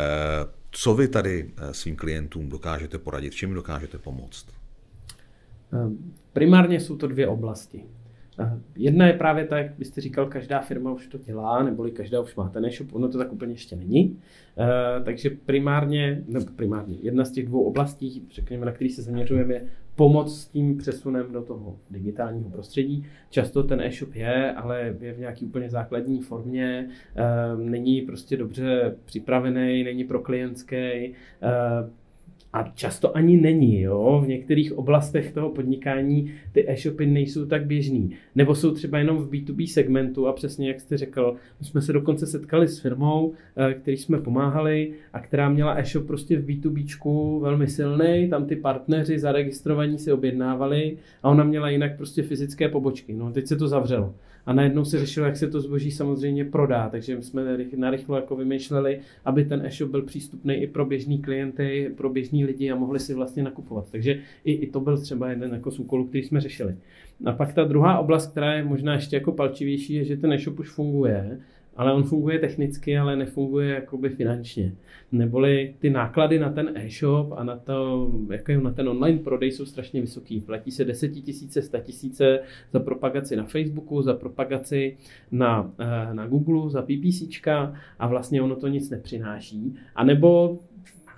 co 0.71 0.95
vy 0.95 1.09
tady 1.09 1.50
svým 1.73 1.97
klientům 1.97 2.49
dokážete 2.49 2.99
poradit, 2.99 3.35
čím 3.35 3.55
dokážete 3.55 3.99
pomoct? 3.99 4.47
Primárně 6.33 6.81
jsou 6.81 6.97
to 6.97 7.07
dvě 7.07 7.28
oblasti. 7.28 7.85
Jedna 8.76 9.07
je 9.07 9.12
právě 9.12 9.45
tak, 9.45 9.59
jak 9.59 9.78
byste 9.78 10.00
říkal, 10.00 10.26
každá 10.26 10.61
firma 10.61 10.93
už 10.93 11.07
to 11.07 11.19
dělá, 11.19 11.62
neboli 11.62 11.90
každá 11.90 12.21
už 12.21 12.35
má 12.35 12.49
ten 12.49 12.64
e-shop, 12.64 12.95
ono 12.95 13.09
to 13.09 13.19
tak 13.19 13.33
úplně 13.33 13.52
ještě 13.52 13.76
není. 13.76 14.21
Eh, 14.59 15.05
takže 15.05 15.31
primárně, 15.31 16.25
nebo 16.28 16.47
primárně, 16.57 16.97
jedna 17.02 17.25
z 17.25 17.31
těch 17.31 17.47
dvou 17.47 17.62
oblastí, 17.62 18.23
řekněme, 18.31 18.66
na 18.66 18.73
který 18.73 18.90
se 18.90 19.02
zaměřujeme, 19.02 19.55
je 19.55 19.62
pomoc 19.97 20.41
s 20.41 20.49
tím 20.49 20.76
přesunem 20.76 21.33
do 21.33 21.43
toho 21.43 21.79
digitálního 21.91 22.50
prostředí. 22.50 23.07
Často 23.31 23.62
ten 23.62 23.81
e-shop 23.81 24.15
je, 24.15 24.53
ale 24.53 24.95
je 25.00 25.12
v 25.12 25.19
nějaký 25.19 25.47
úplně 25.47 25.71
základní 25.71 26.21
formě, 26.21 26.88
eh, 27.17 27.23
není 27.57 28.03
prostě 28.03 28.37
dobře 28.37 28.97
připravený, 29.05 29.85
není 29.85 30.05
pro 30.05 30.21
klientský, 30.21 30.76
eh, 30.76 31.12
a 32.57 32.73
často 32.75 33.17
ani 33.17 33.37
není, 33.41 33.81
jo. 33.81 34.23
V 34.25 34.29
některých 34.29 34.79
oblastech 34.79 35.33
toho 35.33 35.51
podnikání 35.51 36.33
ty 36.53 36.71
e-shopy 36.71 37.07
nejsou 37.07 37.47
tak 37.47 37.67
běžný. 37.67 38.11
Nebo 38.35 38.55
jsou 38.55 38.75
třeba 38.75 38.99
jenom 38.99 39.17
v 39.17 39.31
B2B 39.31 39.67
segmentu 39.67 40.27
a 40.27 40.33
přesně 40.33 40.69
jak 40.69 40.81
jste 40.81 40.97
řekl, 40.97 41.37
my 41.61 41.67
jsme 41.67 41.83
se 41.83 41.93
dokonce 41.93 42.27
setkali 42.27 42.69
s 42.69 42.81
firmou, 42.81 43.33
eh, 43.57 43.75
který 43.75 43.97
jsme 43.97 44.19
pomáhali 44.19 44.93
a 45.13 45.21
která 45.21 45.49
měla 45.49 45.75
e-shop 45.75 46.07
prostě 46.07 46.39
v 46.39 46.47
B2B 46.47 47.41
velmi 47.41 47.69
silný, 47.69 48.29
tam 48.31 48.47
ty 48.47 48.57
partneři 48.57 49.19
zaregistrovaní 49.19 49.99
si 49.99 50.13
objednávali 50.13 50.97
a 51.23 51.31
ona 51.31 51.45
měla 51.45 51.71
jinak 51.71 51.97
prostě 51.97 52.23
fyzické 52.23 52.69
pobočky. 52.69 53.15
No 53.15 53.33
teď 53.33 53.47
se 53.47 53.57
to 53.57 53.69
zavřelo 53.69 54.15
a 54.47 54.53
najednou 54.53 54.85
se 54.85 54.99
řešilo, 54.99 55.26
jak 55.26 55.37
se 55.37 55.50
to 55.50 55.61
zboží 55.61 55.91
samozřejmě 55.91 56.45
prodá, 56.45 56.88
takže 56.88 57.23
jsme 57.23 57.59
narychlo 57.76 58.17
jako 58.17 58.37
vymýšleli, 58.37 59.00
aby 59.25 59.45
ten 59.45 59.67
e-shop 59.67 59.91
byl 59.91 60.03
přístupný 60.03 60.55
i 60.55 60.67
pro 60.67 60.87
běžný 60.87 61.19
klienty, 61.19 61.93
pro 61.97 62.11
běžní 62.11 62.45
lidi 62.45 62.71
a 62.71 62.75
mohli 62.75 63.00
si 63.00 63.15
vlastně 63.15 63.43
nakupovat. 63.43 63.91
Takže 63.91 64.19
i, 64.45 64.53
i 64.53 64.71
to 64.71 64.81
byl 64.81 64.99
třeba 64.99 65.31
jeden 65.31 65.53
jako 65.53 65.71
z 65.71 65.79
úkolů, 65.79 66.07
který 66.07 66.25
jsme 66.25 66.41
řešili. 66.41 66.76
A 67.25 67.33
pak 67.33 67.55
ta 67.55 67.65
druhá 67.65 67.99
oblast, 67.99 68.31
která 68.31 68.55
je 68.55 68.65
možná 68.65 68.95
ještě 68.95 69.17
jako 69.17 69.33
palčivější, 69.33 69.95
je, 69.95 70.05
že 70.05 70.17
ten 70.17 70.33
e-shop 70.33 70.59
už 70.59 70.71
funguje 70.71 71.41
ale 71.76 71.92
on 71.92 72.02
funguje 72.02 72.38
technicky, 72.38 72.99
ale 72.99 73.16
nefunguje 73.16 73.75
jakoby 73.75 74.09
finančně. 74.09 74.73
Neboli 75.12 75.75
ty 75.78 75.90
náklady 75.90 76.38
na 76.38 76.50
ten 76.50 76.73
e-shop 76.75 77.33
a 77.37 77.45
na, 77.45 77.56
to, 77.56 78.11
jako 78.30 78.52
na 78.52 78.71
ten 78.71 78.88
online 78.88 79.18
prodej 79.18 79.52
jsou 79.52 79.64
strašně 79.64 80.00
vysoký. 80.00 80.40
Platí 80.40 80.71
se 80.71 80.85
desetitisíce, 80.85 81.80
tisíce 81.83 82.40
za 82.73 82.80
propagaci 82.80 83.37
na 83.37 83.45
Facebooku, 83.45 84.02
za 84.02 84.14
propagaci 84.14 84.97
na, 85.30 85.73
eh, 85.78 86.14
na 86.14 86.26
Google, 86.26 86.71
za 86.71 86.83
PPCčka 86.83 87.75
a 87.99 88.06
vlastně 88.06 88.42
ono 88.42 88.56
to 88.56 88.68
nic 88.68 88.90
nepřináší. 88.90 89.75
A 89.95 90.04
nebo 90.04 90.59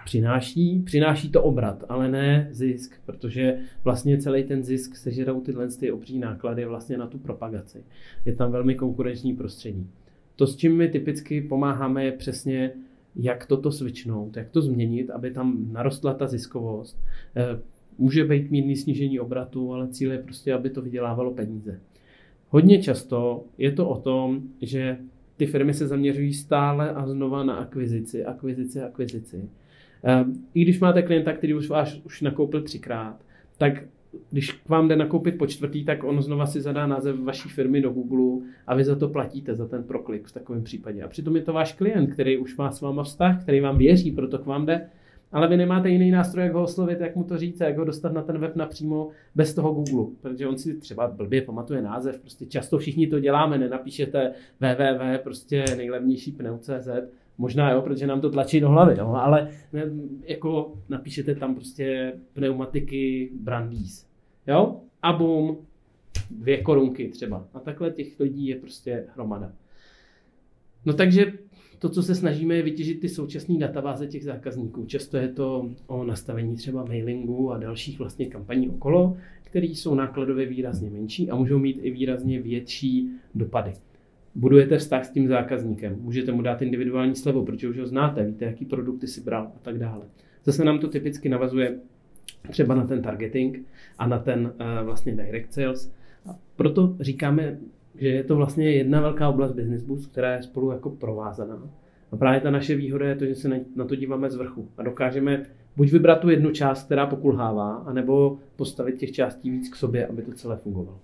přináší, 0.04 0.82
přináší 0.84 1.30
to 1.30 1.42
obrat, 1.42 1.84
ale 1.88 2.08
ne 2.08 2.48
zisk, 2.50 2.94
protože 3.06 3.58
vlastně 3.84 4.18
celý 4.18 4.44
ten 4.44 4.64
zisk 4.64 4.96
sežerou 4.96 5.40
tyhle 5.40 5.68
ty 5.68 5.92
obří 5.92 6.18
náklady 6.18 6.64
vlastně 6.64 6.98
na 6.98 7.06
tu 7.06 7.18
propagaci. 7.18 7.84
Je 8.24 8.34
tam 8.34 8.52
velmi 8.52 8.74
konkurenční 8.74 9.36
prostředí. 9.36 9.90
To, 10.38 10.47
s 10.47 10.57
čím 10.57 10.76
my 10.76 10.88
typicky 10.88 11.40
pomáháme, 11.40 12.04
je 12.04 12.12
přesně, 12.12 12.73
jak 13.16 13.47
toto 13.47 13.73
switchnout, 13.73 14.37
jak 14.37 14.50
to 14.50 14.62
změnit, 14.62 15.11
aby 15.11 15.30
tam 15.30 15.73
narostla 15.73 16.14
ta 16.14 16.26
ziskovost. 16.26 16.99
Eh, 17.37 17.61
může 17.99 18.25
být 18.25 18.50
mírný 18.50 18.76
snížení 18.76 19.21
obratu, 19.21 19.73
ale 19.73 19.88
cíl 19.88 20.12
je 20.12 20.18
prostě, 20.18 20.54
aby 20.54 20.71
to 20.71 20.83
vydělávalo 20.83 21.35
peníze. 21.35 21.80
Hodně 22.49 22.83
často 22.83 23.45
je 23.59 23.73
to 23.73 23.88
o 23.88 24.00
tom, 24.00 24.42
že 24.62 24.99
ty 25.37 25.47
firmy 25.47 25.75
se 25.75 25.87
zaměřují 25.87 26.35
stále 26.35 26.90
a 26.90 27.07
znova 27.07 27.45
na 27.45 27.54
akvizici, 27.54 28.25
akvizici, 28.25 28.80
akvizici. 28.80 29.49
Eh, 30.04 30.25
I 30.54 30.62
když 30.62 30.80
máte 30.80 31.02
klienta, 31.02 31.33
který 31.33 31.54
už 31.54 31.68
vás 31.68 32.00
už 32.04 32.23
nakoupil 32.23 32.62
třikrát, 32.62 33.25
tak 33.57 33.85
když 34.30 34.52
k 34.52 34.68
vám 34.68 34.88
jde 34.88 34.96
nakoupit 34.96 35.38
po 35.38 35.46
čtvrtý, 35.46 35.84
tak 35.84 36.04
on 36.04 36.22
znova 36.22 36.46
si 36.46 36.60
zadá 36.60 36.86
název 36.86 37.20
vaší 37.20 37.48
firmy 37.48 37.80
do 37.80 37.90
Google 37.90 38.46
a 38.66 38.74
vy 38.74 38.84
za 38.84 38.96
to 38.96 39.08
platíte, 39.08 39.54
za 39.54 39.66
ten 39.66 39.84
proklik 39.84 40.26
v 40.26 40.32
takovém 40.32 40.64
případě. 40.64 41.02
A 41.02 41.08
přitom 41.08 41.36
je 41.36 41.42
to 41.42 41.52
váš 41.52 41.72
klient, 41.72 42.06
který 42.06 42.38
už 42.38 42.56
má 42.56 42.70
s 42.70 42.80
váma 42.80 43.02
vztah, 43.02 43.42
který 43.42 43.60
vám 43.60 43.78
věří, 43.78 44.12
proto 44.12 44.38
k 44.38 44.46
vám 44.46 44.66
jde, 44.66 44.88
ale 45.32 45.48
vy 45.48 45.56
nemáte 45.56 45.90
jiný 45.90 46.10
nástroj, 46.10 46.44
jak 46.44 46.54
ho 46.54 46.62
oslovit, 46.62 47.00
jak 47.00 47.16
mu 47.16 47.24
to 47.24 47.38
říct, 47.38 47.60
jak 47.60 47.78
ho 47.78 47.84
dostat 47.84 48.12
na 48.12 48.22
ten 48.22 48.38
web 48.38 48.56
napřímo 48.56 49.08
bez 49.34 49.54
toho 49.54 49.72
Google, 49.72 50.14
protože 50.20 50.48
on 50.48 50.58
si 50.58 50.74
třeba 50.74 51.08
blbě 51.08 51.42
pamatuje 51.42 51.82
název, 51.82 52.20
prostě 52.20 52.46
často 52.46 52.78
všichni 52.78 53.06
to 53.06 53.20
děláme, 53.20 53.58
nenapíšete 53.58 54.32
www, 54.60 55.18
prostě 55.22 55.64
nejlevnější 55.76 56.32
pneu.cz, 56.32 56.88
Možná 57.38 57.71
jo, 57.71 57.83
protože 57.83 58.07
nám 58.07 58.21
to 58.21 58.30
tlačí 58.30 58.61
do 58.61 58.68
hlavy, 58.68 58.97
jo, 58.99 59.09
ale 59.09 59.50
ne, 59.73 59.83
jako 60.23 60.75
napíšete 60.88 61.35
tam 61.35 61.54
prostě 61.54 62.12
pneumatiky 62.33 63.30
Brandýs, 63.40 64.07
jo, 64.47 64.80
a 65.02 65.12
bum, 65.12 65.59
dvě 66.30 66.62
korunky 66.62 67.09
třeba. 67.09 67.49
A 67.54 67.61
takhle 67.61 67.90
těch 67.90 68.21
lidí 68.21 68.47
je 68.47 68.57
prostě 68.57 69.07
hromada. 69.14 69.52
No 70.85 70.92
takže 70.92 71.33
to, 71.78 71.88
co 71.88 72.02
se 72.02 72.14
snažíme, 72.14 72.57
je 72.57 72.62
vytěžit 72.62 73.00
ty 73.00 73.09
současné 73.09 73.59
databáze 73.59 74.07
těch 74.07 74.25
zákazníků. 74.25 74.87
Často 74.87 75.16
je 75.16 75.28
to 75.28 75.71
o 75.87 76.04
nastavení 76.04 76.57
třeba 76.57 76.85
mailingu 76.85 77.52
a 77.52 77.59
dalších 77.59 77.99
vlastně 77.99 78.26
kampaní 78.26 78.68
okolo, 78.68 79.16
které 79.42 79.66
jsou 79.66 79.95
nákladově 79.95 80.47
výrazně 80.47 80.90
menší 80.90 81.30
a 81.30 81.37
můžou 81.37 81.59
mít 81.59 81.78
i 81.83 81.90
výrazně 81.90 82.42
větší 82.42 83.11
dopady 83.35 83.73
budujete 84.35 84.78
vztah 84.78 85.04
s 85.04 85.11
tím 85.11 85.28
zákazníkem. 85.28 85.97
Můžete 86.00 86.32
mu 86.32 86.42
dát 86.42 86.62
individuální 86.62 87.16
slevu, 87.16 87.44
protože 87.44 87.68
už 87.68 87.78
ho 87.78 87.87
znáte, 87.87 88.25
víte, 88.25 88.44
jaký 88.44 88.64
produkty 88.64 89.06
si 89.06 89.20
bral 89.20 89.42
a 89.56 89.58
tak 89.62 89.78
dále. 89.78 90.02
Zase 90.44 90.64
nám 90.64 90.78
to 90.78 90.88
typicky 90.88 91.28
navazuje 91.28 91.78
třeba 92.50 92.75
na 92.75 92.87
ten 92.87 93.02
targeting 93.02 93.66
a 93.99 94.06
na 94.06 94.18
ten 94.18 94.40
uh, 94.40 94.87
vlastně 94.87 95.16
direct 95.16 95.52
sales. 95.52 95.92
A 96.26 96.37
proto 96.56 96.97
říkáme, 97.00 97.58
že 97.94 98.08
je 98.08 98.25
to 98.25 98.37
vlastně 98.37 98.70
jedna 98.70 99.00
velká 99.00 99.28
oblast 99.28 99.52
business 99.52 99.82
boost, 99.82 100.12
která 100.12 100.35
je 100.35 100.42
spolu 100.42 100.70
jako 100.70 100.90
provázaná. 100.90 101.70
A 102.12 102.16
právě 102.16 102.40
ta 102.40 102.50
naše 102.50 102.75
výhoda 102.75 103.08
je 103.08 103.14
to, 103.16 103.26
že 103.26 103.35
se 103.35 103.61
na 103.76 103.85
to 103.85 103.94
díváme 103.94 104.30
z 104.30 104.37
vrchu 104.37 104.68
a 104.76 104.82
dokážeme 104.82 105.47
buď 105.76 105.92
vybrat 105.92 106.20
tu 106.20 106.30
jednu 106.30 106.50
část, 106.50 106.85
která 106.85 107.06
pokulhává, 107.06 107.75
anebo 107.75 108.38
postavit 108.56 108.97
těch 108.97 109.12
částí 109.12 109.50
víc 109.50 109.68
k 109.68 109.76
sobě, 109.76 110.06
aby 110.06 110.23
to 110.23 110.32
celé 110.32 110.56
fungovalo. 110.56 110.99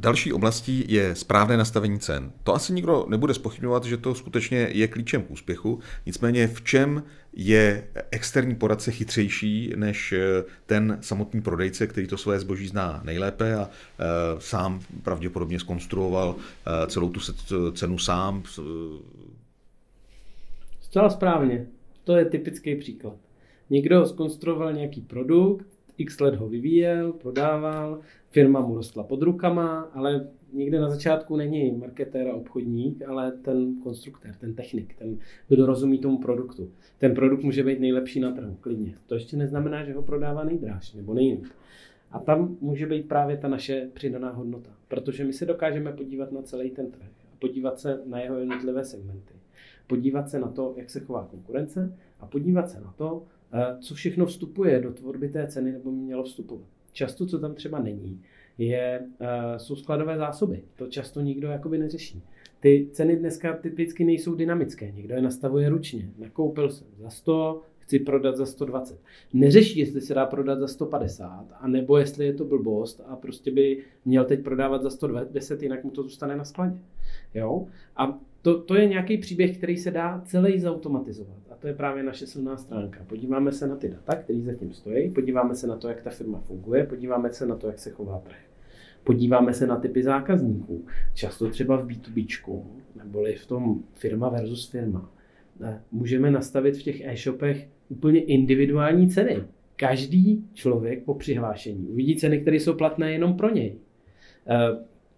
Další 0.00 0.32
oblastí 0.32 0.84
je 0.88 1.14
správné 1.14 1.56
nastavení 1.56 1.98
cen. 1.98 2.32
To 2.44 2.54
asi 2.54 2.72
nikdo 2.72 3.06
nebude 3.08 3.34
spochybňovat, 3.34 3.84
že 3.84 3.96
to 3.96 4.14
skutečně 4.14 4.68
je 4.72 4.88
klíčem 4.88 5.22
k 5.22 5.30
úspěchu. 5.30 5.80
Nicméně 6.06 6.46
v 6.46 6.62
čem 6.62 7.02
je 7.32 7.88
externí 8.10 8.54
poradce 8.54 8.90
chytřejší 8.90 9.72
než 9.76 10.12
eh, 10.12 10.44
ten 10.66 10.98
samotný 11.00 11.42
prodejce, 11.42 11.86
který 11.86 12.06
to 12.06 12.16
své 12.16 12.40
zboží 12.40 12.66
zná 12.66 13.00
nejlépe 13.04 13.54
a 13.54 13.62
e, 13.62 14.06
sám 14.38 14.80
pravděpodobně 15.02 15.60
skonstruoval 15.60 16.36
e, 16.36 16.86
celou 16.86 17.10
tu 17.10 17.20
cenu 17.72 17.98
sám. 17.98 18.42
Zcela 20.80 21.10
správně. 21.10 21.66
To 22.04 22.16
je 22.16 22.24
typický 22.24 22.76
příklad. 22.76 23.16
Někdo 23.70 24.06
skonstruoval 24.06 24.72
nějaký 24.72 25.00
produkt, 25.00 25.66
x 25.98 26.20
let 26.20 26.34
ho 26.34 26.48
vyvíjel, 26.48 27.12
prodával, 27.12 28.00
firma 28.30 28.60
mu 28.60 28.74
rostla 28.74 29.02
pod 29.02 29.22
rukama, 29.22 29.80
ale 29.80 30.28
nikde 30.52 30.80
na 30.80 30.90
začátku 30.90 31.36
není 31.36 31.72
marketér 31.72 32.28
a 32.28 32.34
obchodník, 32.34 33.02
ale 33.08 33.32
ten 33.32 33.80
konstruktér, 33.82 34.34
ten 34.40 34.54
technik, 34.54 34.94
ten, 34.94 35.18
kdo 35.48 35.66
rozumí 35.66 35.98
tomu 35.98 36.18
produktu. 36.18 36.70
Ten 36.98 37.14
produkt 37.14 37.42
může 37.42 37.64
být 37.64 37.80
nejlepší 37.80 38.20
na 38.20 38.32
trhu, 38.32 38.56
klidně. 38.60 38.94
To 39.06 39.14
ještě 39.14 39.36
neznamená, 39.36 39.84
že 39.84 39.94
ho 39.94 40.02
prodává 40.02 40.44
nejdráž 40.44 40.94
nebo 40.94 41.14
nejlíp. 41.14 41.44
A 42.10 42.18
tam 42.18 42.56
může 42.60 42.86
být 42.86 43.08
právě 43.08 43.36
ta 43.36 43.48
naše 43.48 43.88
přidaná 43.92 44.30
hodnota, 44.30 44.70
protože 44.88 45.24
my 45.24 45.32
se 45.32 45.46
dokážeme 45.46 45.92
podívat 45.92 46.32
na 46.32 46.42
celý 46.42 46.70
ten 46.70 46.90
trh 46.90 47.10
podívat 47.40 47.78
se 47.78 48.00
na 48.06 48.20
jeho 48.20 48.38
jednotlivé 48.38 48.84
segmenty, 48.84 49.34
podívat 49.86 50.28
se 50.30 50.38
na 50.38 50.48
to, 50.48 50.74
jak 50.76 50.90
se 50.90 51.00
chová 51.00 51.26
konkurence 51.26 51.96
a 52.20 52.26
podívat 52.26 52.70
se 52.70 52.80
na 52.80 52.94
to, 52.96 53.22
eh, 53.52 53.76
co 53.80 53.94
všechno 53.94 54.26
vstupuje 54.26 54.80
do 54.80 54.92
tvorby 54.92 55.28
té 55.28 55.46
ceny 55.46 55.72
nebo 55.72 55.92
mělo 55.92 56.22
vstupovat. 56.22 56.68
Často, 56.92 57.26
co 57.26 57.38
tam 57.38 57.54
třeba 57.54 57.78
není, 57.78 58.22
je, 58.58 59.00
uh, 59.20 59.26
jsou 59.56 59.76
skladové 59.76 60.18
zásoby. 60.18 60.62
To 60.76 60.86
často 60.86 61.20
nikdo 61.20 61.48
jakoby 61.48 61.78
neřeší. 61.78 62.22
Ty 62.60 62.88
ceny 62.92 63.16
dneska 63.16 63.56
typicky 63.56 64.04
nejsou 64.04 64.34
dynamické. 64.34 64.90
Někdo 64.90 65.14
je 65.14 65.22
nastavuje 65.22 65.68
ručně. 65.68 66.10
Nakoupil 66.18 66.70
jsem 66.70 66.86
za 66.98 67.10
100, 67.10 67.62
chci 67.78 67.98
prodat 67.98 68.36
za 68.36 68.46
120. 68.46 69.00
Neřeší, 69.32 69.78
jestli 69.78 70.00
se 70.00 70.14
dá 70.14 70.26
prodat 70.26 70.58
za 70.58 70.68
150, 70.68 71.46
a 71.60 71.68
nebo 71.68 71.98
jestli 71.98 72.26
je 72.26 72.34
to 72.34 72.44
blbost 72.44 73.00
a 73.06 73.16
prostě 73.16 73.50
by 73.50 73.82
měl 74.04 74.24
teď 74.24 74.42
prodávat 74.42 74.82
za 74.82 74.90
110, 74.90 75.62
jinak 75.62 75.84
mu 75.84 75.90
to 75.90 76.02
zůstane 76.02 76.36
na 76.36 76.44
skladě. 76.44 76.78
Jo? 77.34 77.66
A 77.96 78.18
to, 78.42 78.62
to 78.62 78.74
je 78.74 78.86
nějaký 78.88 79.18
příběh, 79.18 79.58
který 79.58 79.76
se 79.76 79.90
dá 79.90 80.22
celý 80.24 80.60
zautomatizovat. 80.60 81.38
A 81.50 81.54
to 81.54 81.66
je 81.66 81.74
právě 81.74 82.02
naše 82.02 82.26
silná 82.26 82.56
stránka. 82.56 83.04
Podíváme 83.06 83.52
se 83.52 83.66
na 83.66 83.76
ty 83.76 83.88
data, 83.88 84.14
které 84.14 84.40
zatím 84.40 84.72
stojí, 84.72 85.10
podíváme 85.10 85.54
se 85.54 85.66
na 85.66 85.76
to, 85.76 85.88
jak 85.88 86.02
ta 86.02 86.10
firma 86.10 86.40
funguje, 86.40 86.86
podíváme 86.86 87.30
se 87.30 87.46
na 87.46 87.56
to, 87.56 87.66
jak 87.66 87.78
se 87.78 87.90
chová 87.90 88.18
trh. 88.18 88.38
Podíváme 89.04 89.54
se 89.54 89.66
na 89.66 89.76
typy 89.76 90.02
zákazníků. 90.02 90.86
Často 91.14 91.50
třeba 91.50 91.76
v 91.76 91.86
B2B, 91.86 92.62
neboli 92.96 93.34
v 93.34 93.46
tom 93.46 93.82
firma 93.94 94.28
versus 94.28 94.70
firma. 94.70 95.12
Můžeme 95.92 96.30
nastavit 96.30 96.76
v 96.76 96.82
těch 96.82 97.00
e-shopech 97.00 97.68
úplně 97.88 98.20
individuální 98.20 99.08
ceny. 99.08 99.42
Každý 99.76 100.44
člověk 100.54 101.04
po 101.04 101.14
přihlášení 101.14 101.88
uvidí 101.88 102.16
ceny, 102.16 102.40
které 102.40 102.56
jsou 102.56 102.74
platné 102.74 103.12
jenom 103.12 103.36
pro 103.36 103.50
něj. 103.54 103.78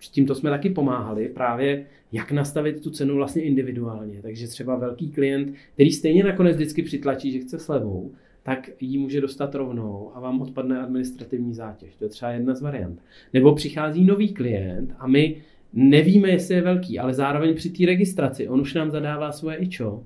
S 0.03 0.09
tímto 0.09 0.35
jsme 0.35 0.51
taky 0.51 0.71
pomáhali 0.71 1.29
právě, 1.29 1.87
jak 2.13 2.33
nastavit 2.33 2.83
tu 2.83 2.91
cenu 2.91 3.15
vlastně 3.15 3.43
individuálně. 3.43 4.23
Takže 4.23 4.49
třeba 4.49 4.77
velký 4.77 5.11
klient, 5.11 5.55
který 5.75 5.91
stejně 5.91 6.25
nakonec 6.25 6.57
vždycky 6.57 6.83
přitlačí, 6.83 7.33
že 7.33 7.39
chce 7.39 7.59
slevou, 7.59 8.13
tak 8.43 8.71
ji 8.81 8.99
může 8.99 9.21
dostat 9.21 9.55
rovnou 9.55 10.11
a 10.15 10.21
vám 10.21 10.41
odpadne 10.41 10.81
administrativní 10.81 11.55
zátěž. 11.55 11.95
To 11.97 12.05
je 12.05 12.09
třeba 12.09 12.31
jedna 12.31 12.55
z 12.55 12.63
variant. 12.63 13.03
Nebo 13.33 13.55
přichází 13.55 14.05
nový 14.05 14.35
klient 14.35 14.95
a 14.99 15.07
my 15.07 15.37
nevíme, 15.73 16.31
jestli 16.31 16.55
je 16.55 16.63
velký, 16.63 16.99
ale 16.99 17.15
zároveň 17.15 17.55
při 17.55 17.71
té 17.71 17.87
registraci 17.87 18.49
on 18.49 18.61
už 18.61 18.75
nám 18.75 18.91
zadává 18.91 19.33
svoje 19.33 19.57
ičo, 19.57 20.05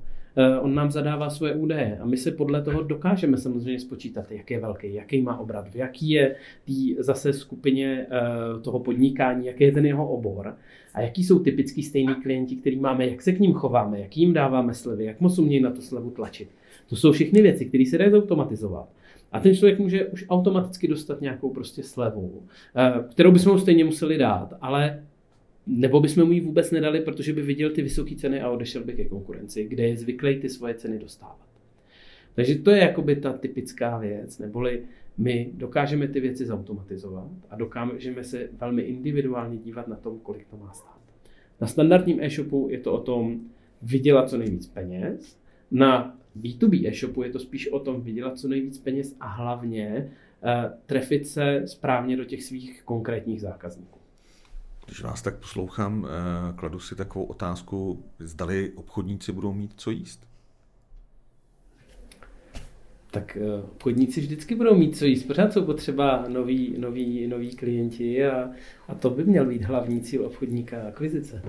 on 0.60 0.74
nám 0.74 0.90
zadává 0.90 1.30
svoje 1.30 1.54
údaje 1.54 1.98
a 2.00 2.06
my 2.06 2.16
se 2.16 2.30
podle 2.30 2.62
toho 2.62 2.82
dokážeme 2.82 3.36
samozřejmě 3.36 3.80
spočítat, 3.80 4.32
jak 4.32 4.50
je 4.50 4.60
velký, 4.60 4.94
jaký 4.94 5.22
má 5.22 5.38
obrat, 5.38 5.68
v 5.68 5.76
jaký 5.76 6.10
je 6.10 6.36
tý 6.64 6.96
zase 6.98 7.32
skupině 7.32 8.06
eh, 8.10 8.60
toho 8.60 8.80
podnikání, 8.80 9.46
jaký 9.46 9.64
je 9.64 9.72
ten 9.72 9.86
jeho 9.86 10.08
obor 10.08 10.56
a 10.94 11.00
jaký 11.00 11.24
jsou 11.24 11.38
typický 11.38 11.82
stejný 11.82 12.14
klienti, 12.14 12.56
který 12.56 12.76
máme, 12.76 13.06
jak 13.06 13.22
se 13.22 13.32
k 13.32 13.40
ním 13.40 13.52
chováme, 13.52 14.00
jak 14.00 14.16
jim 14.16 14.32
dáváme 14.32 14.74
slevy, 14.74 15.04
jak 15.04 15.20
moc 15.20 15.38
umějí 15.38 15.62
na 15.62 15.70
to 15.70 15.82
slevu 15.82 16.10
tlačit. 16.10 16.48
To 16.88 16.96
jsou 16.96 17.12
všechny 17.12 17.42
věci, 17.42 17.64
které 17.64 17.84
se 17.86 17.98
dají 17.98 18.10
zautomatizovat. 18.10 18.88
A 19.32 19.40
ten 19.40 19.54
člověk 19.54 19.78
může 19.78 20.06
už 20.06 20.24
automaticky 20.28 20.88
dostat 20.88 21.20
nějakou 21.20 21.50
prostě 21.50 21.82
slevu, 21.82 22.42
eh, 22.76 22.92
kterou 23.10 23.32
bychom 23.32 23.52
mu 23.52 23.58
stejně 23.58 23.84
museli 23.84 24.18
dát, 24.18 24.54
ale 24.60 25.02
nebo 25.66 26.00
bychom 26.00 26.24
mu 26.24 26.32
ji 26.32 26.40
vůbec 26.40 26.70
nedali, 26.70 27.00
protože 27.00 27.32
by 27.32 27.42
viděl 27.42 27.70
ty 27.70 27.82
vysoké 27.82 28.16
ceny 28.16 28.40
a 28.40 28.50
odešel 28.50 28.84
by 28.84 28.92
ke 28.92 29.04
konkurenci, 29.04 29.64
kde 29.64 29.88
je 29.88 29.96
zvyklý 29.96 30.40
ty 30.40 30.48
svoje 30.48 30.74
ceny 30.74 30.98
dostávat. 30.98 31.46
Takže 32.34 32.58
to 32.58 32.70
je 32.70 32.78
jakoby 32.78 33.16
ta 33.16 33.32
typická 33.32 33.98
věc, 33.98 34.38
neboli 34.38 34.82
my 35.18 35.50
dokážeme 35.54 36.08
ty 36.08 36.20
věci 36.20 36.46
zautomatizovat 36.46 37.30
a 37.50 37.56
dokážeme 37.56 38.24
se 38.24 38.48
velmi 38.52 38.82
individuálně 38.82 39.56
dívat 39.56 39.88
na 39.88 39.96
tom, 39.96 40.18
kolik 40.18 40.46
to 40.46 40.56
má 40.56 40.72
stát. 40.72 41.00
Na 41.60 41.66
standardním 41.66 42.20
e-shopu 42.20 42.68
je 42.70 42.78
to 42.78 42.92
o 42.92 43.00
tom 43.00 43.40
vydělat 43.82 44.30
co 44.30 44.38
nejvíc 44.38 44.66
peněz, 44.66 45.38
na 45.70 46.18
B2B 46.40 46.88
e-shopu 46.88 47.22
je 47.22 47.30
to 47.30 47.38
spíš 47.38 47.68
o 47.68 47.80
tom 47.80 48.00
vydělat 48.00 48.38
co 48.38 48.48
nejvíc 48.48 48.78
peněz 48.78 49.16
a 49.20 49.26
hlavně 49.26 50.10
uh, 50.42 50.50
trefit 50.86 51.26
se 51.26 51.62
správně 51.66 52.16
do 52.16 52.24
těch 52.24 52.42
svých 52.42 52.82
konkrétních 52.82 53.40
zákazníků. 53.40 53.98
Když 54.86 55.02
vás 55.02 55.22
tak 55.22 55.36
poslouchám, 55.36 56.02
uh, 56.02 56.08
kladu 56.56 56.80
si 56.80 56.96
takovou 56.96 57.24
otázku, 57.24 58.04
zdali 58.18 58.72
obchodníci 58.74 59.32
budou 59.32 59.52
mít 59.52 59.72
co 59.76 59.90
jíst? 59.90 60.26
Tak 63.10 63.38
uh, 63.40 63.64
obchodníci 63.70 64.20
vždycky 64.20 64.54
budou 64.54 64.74
mít 64.74 64.96
co 64.96 65.04
jíst. 65.04 65.22
Pořád 65.22 65.52
jsou 65.52 65.64
potřeba 65.64 66.24
noví, 66.28 66.74
noví, 66.78 67.26
noví 67.26 67.56
klienti 67.56 68.26
a, 68.26 68.50
a 68.88 68.94
to 68.94 69.10
by 69.10 69.24
měl 69.24 69.46
být 69.46 69.62
hlavní 69.62 70.00
cíl 70.00 70.26
obchodníka 70.26 70.88
akvizice. 70.88 71.42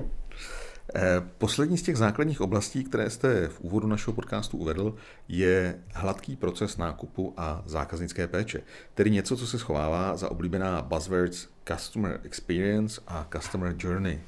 Eh, 0.96 1.22
poslední 1.38 1.78
z 1.78 1.82
těch 1.82 1.98
základních 1.98 2.42
oblastí, 2.42 2.84
které 2.84 3.10
jste 3.10 3.48
v 3.48 3.62
úvodu 3.62 3.88
našeho 3.88 4.14
podcastu 4.14 4.58
uvedl, 4.58 4.96
je 5.28 5.80
hladký 5.94 6.36
proces 6.36 6.78
nákupu 6.78 7.34
a 7.38 7.64
zákaznické 7.66 8.28
péče. 8.28 8.62
Tedy 8.94 9.12
něco, 9.12 9.38
co 9.38 9.48
se 9.48 9.60
schovává 9.60 10.18
za 10.18 10.32
oblíbená 10.32 10.82
buzzwords 10.82 11.48
Customer 11.68 12.20
Experience 12.24 13.02
a 13.08 13.28
Customer 13.36 13.76
Journey. 13.80 14.22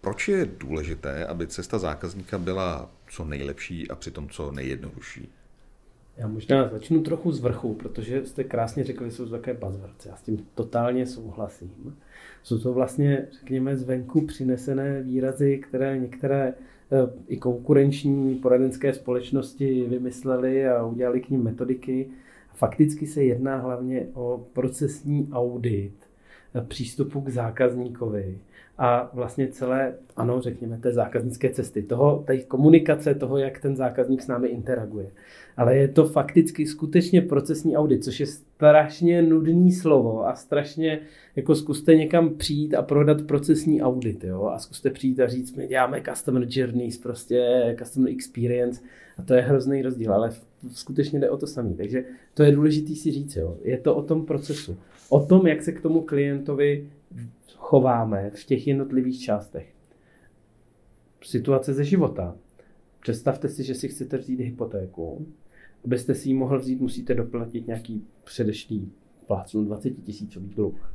Proč 0.00 0.28
je 0.28 0.46
důležité, 0.46 1.26
aby 1.26 1.46
cesta 1.46 1.78
zákazníka 1.78 2.38
byla 2.38 2.90
co 3.10 3.24
nejlepší 3.24 3.90
a 3.90 3.94
přitom 3.94 4.28
co 4.28 4.52
nejjednodušší? 4.52 5.37
Já 6.18 6.28
možná 6.28 6.68
začnu 6.68 7.02
trochu 7.02 7.32
z 7.32 7.40
vrchu, 7.40 7.74
protože 7.74 8.26
jste 8.26 8.44
krásně 8.44 8.84
řekli, 8.84 9.10
že 9.10 9.16
jsou 9.16 9.24
to 9.24 9.30
také 9.30 9.54
buzzwords. 9.54 10.06
Já 10.06 10.16
s 10.16 10.22
tím 10.22 10.46
totálně 10.54 11.06
souhlasím. 11.06 11.96
Jsou 12.42 12.58
to 12.58 12.72
vlastně, 12.72 13.26
řekněme, 13.32 13.76
zvenku 13.76 14.26
přinesené 14.26 15.02
výrazy, 15.02 15.58
které 15.58 15.98
některé 15.98 16.54
eh, 16.92 17.10
i 17.28 17.36
konkurenční 17.36 18.34
poradenské 18.34 18.92
společnosti 18.94 19.86
vymysleli 19.88 20.68
a 20.68 20.84
udělali 20.86 21.20
k 21.20 21.30
ním 21.30 21.42
metodiky. 21.42 22.08
Fakticky 22.54 23.06
se 23.06 23.24
jedná 23.24 23.56
hlavně 23.56 24.06
o 24.14 24.46
procesní 24.52 25.28
audit 25.32 25.94
eh, 26.54 26.60
přístupu 26.60 27.20
k 27.20 27.28
zákazníkovi 27.28 28.38
a 28.78 29.10
vlastně 29.12 29.48
celé, 29.48 29.94
ano, 30.16 30.40
řekněme, 30.40 30.78
té 30.78 30.92
zákaznické 30.92 31.50
cesty, 31.50 31.82
toho, 31.82 32.24
té 32.26 32.38
komunikace, 32.38 33.14
toho, 33.14 33.38
jak 33.38 33.60
ten 33.60 33.76
zákazník 33.76 34.22
s 34.22 34.26
námi 34.26 34.48
interaguje 34.48 35.10
ale 35.58 35.76
je 35.76 35.88
to 35.88 36.04
fakticky 36.04 36.66
skutečně 36.66 37.22
procesní 37.22 37.76
audit, 37.76 38.04
což 38.04 38.20
je 38.20 38.26
strašně 38.26 39.22
nudný 39.22 39.72
slovo 39.72 40.26
a 40.26 40.34
strašně 40.34 41.00
jako 41.36 41.54
zkuste 41.54 41.94
někam 41.94 42.34
přijít 42.34 42.74
a 42.74 42.82
prodat 42.82 43.22
procesní 43.22 43.82
audit, 43.82 44.24
jo, 44.24 44.44
a 44.44 44.58
zkuste 44.58 44.90
přijít 44.90 45.20
a 45.20 45.28
říct, 45.28 45.56
my 45.56 45.66
děláme 45.66 46.02
customer 46.10 46.46
journeys, 46.48 46.98
prostě 46.98 47.76
customer 47.78 48.12
experience 48.12 48.80
a 49.18 49.22
to 49.22 49.34
je 49.34 49.40
hrozný 49.40 49.82
rozdíl, 49.82 50.12
ale 50.12 50.30
skutečně 50.72 51.20
jde 51.20 51.30
o 51.30 51.36
to 51.36 51.46
samé. 51.46 51.74
Takže 51.74 52.04
to 52.34 52.42
je 52.42 52.52
důležité 52.52 52.94
si 52.94 53.10
říct, 53.10 53.36
jo. 53.36 53.56
je 53.62 53.78
to 53.78 53.94
o 53.94 54.02
tom 54.02 54.26
procesu, 54.26 54.76
o 55.08 55.20
tom, 55.20 55.46
jak 55.46 55.62
se 55.62 55.72
k 55.72 55.80
tomu 55.80 56.00
klientovi 56.00 56.86
chováme 57.58 58.30
v 58.30 58.44
těch 58.44 58.66
jednotlivých 58.66 59.20
částech. 59.20 59.74
Situace 61.22 61.74
ze 61.74 61.84
života. 61.84 62.36
Představte 63.00 63.48
si, 63.48 63.64
že 63.64 63.74
si 63.74 63.88
chcete 63.88 64.16
vzít 64.16 64.40
hypotéku 64.40 65.26
Abyste 65.84 66.14
si 66.14 66.28
ji 66.28 66.34
mohl 66.34 66.58
vzít, 66.58 66.80
musíte 66.80 67.14
doplatit 67.14 67.66
nějaký 67.66 68.06
předešlý 68.24 68.92
plácnu 69.26 69.64
20 69.64 69.90
tisícový 69.90 70.48
dluh. 70.48 70.94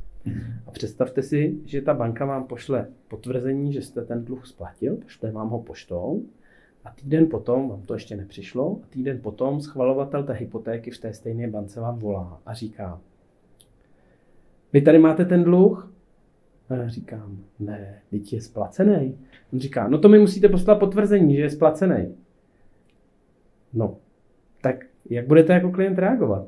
A 0.66 0.70
představte 0.70 1.22
si, 1.22 1.60
že 1.64 1.82
ta 1.82 1.94
banka 1.94 2.24
vám 2.24 2.44
pošle 2.44 2.88
potvrzení, 3.08 3.72
že 3.72 3.82
jste 3.82 4.04
ten 4.04 4.24
dluh 4.24 4.46
splatil, 4.46 4.96
pošle 4.96 5.30
vám 5.30 5.48
ho 5.48 5.62
poštou 5.62 6.24
a 6.84 6.90
týden 6.90 7.26
potom, 7.26 7.68
vám 7.68 7.82
to 7.82 7.94
ještě 7.94 8.16
nepřišlo, 8.16 8.80
a 8.82 8.86
týden 8.86 9.20
potom 9.20 9.60
schvalovatel 9.60 10.24
té 10.24 10.32
hypotéky 10.32 10.90
v 10.90 10.98
té 10.98 11.14
stejné 11.14 11.48
bance 11.48 11.80
vám 11.80 11.98
volá 11.98 12.40
a 12.46 12.54
říká, 12.54 13.00
vy 14.72 14.82
tady 14.82 14.98
máte 14.98 15.24
ten 15.24 15.44
dluh? 15.44 15.93
A 16.68 16.74
já 16.74 16.88
říkám, 16.88 17.38
ne, 17.58 18.02
teď 18.10 18.32
je 18.32 18.40
splacený. 18.40 19.18
On 19.52 19.60
říká, 19.60 19.88
no 19.88 19.98
to 19.98 20.08
mi 20.08 20.18
musíte 20.18 20.48
poslat 20.48 20.78
potvrzení, 20.78 21.36
že 21.36 21.42
je 21.42 21.50
splacený. 21.50 22.14
No, 23.72 23.96
tak 24.62 24.84
jak 25.10 25.26
budete 25.26 25.52
jako 25.52 25.70
klient 25.70 25.98
reagovat? 25.98 26.46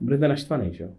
Budete 0.00 0.28
naštvaný, 0.28 0.74
že 0.74 0.84
jo? 0.84 0.90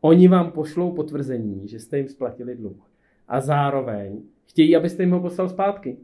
Oni 0.00 0.28
vám 0.28 0.52
pošlou 0.52 0.92
potvrzení, 0.92 1.68
že 1.68 1.80
jste 1.80 1.98
jim 1.98 2.08
splatili 2.08 2.56
dluh. 2.56 2.90
A 3.28 3.40
zároveň 3.40 4.22
chtějí, 4.46 4.76
abyste 4.76 5.02
jim 5.02 5.10
ho 5.10 5.20
poslal 5.20 5.48
zpátky. 5.48 5.96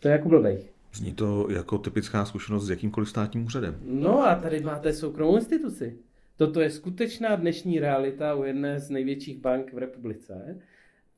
To 0.00 0.08
je 0.08 0.12
jako 0.12 0.28
blbej. 0.28 0.68
Zní 0.94 1.12
to 1.12 1.50
jako 1.50 1.78
typická 1.78 2.24
zkušenost 2.24 2.66
s 2.66 2.70
jakýmkoliv 2.70 3.08
státním 3.08 3.44
úřadem. 3.44 3.78
No 3.84 4.26
a 4.26 4.34
tady 4.34 4.60
máte 4.60 4.92
soukromou 4.92 5.36
instituci. 5.36 5.98
Toto 6.36 6.60
je 6.60 6.70
skutečná 6.70 7.36
dnešní 7.36 7.80
realita 7.80 8.34
u 8.34 8.44
jedné 8.44 8.80
z 8.80 8.90
největších 8.90 9.40
bank 9.40 9.72
v 9.72 9.78
republice. 9.78 10.58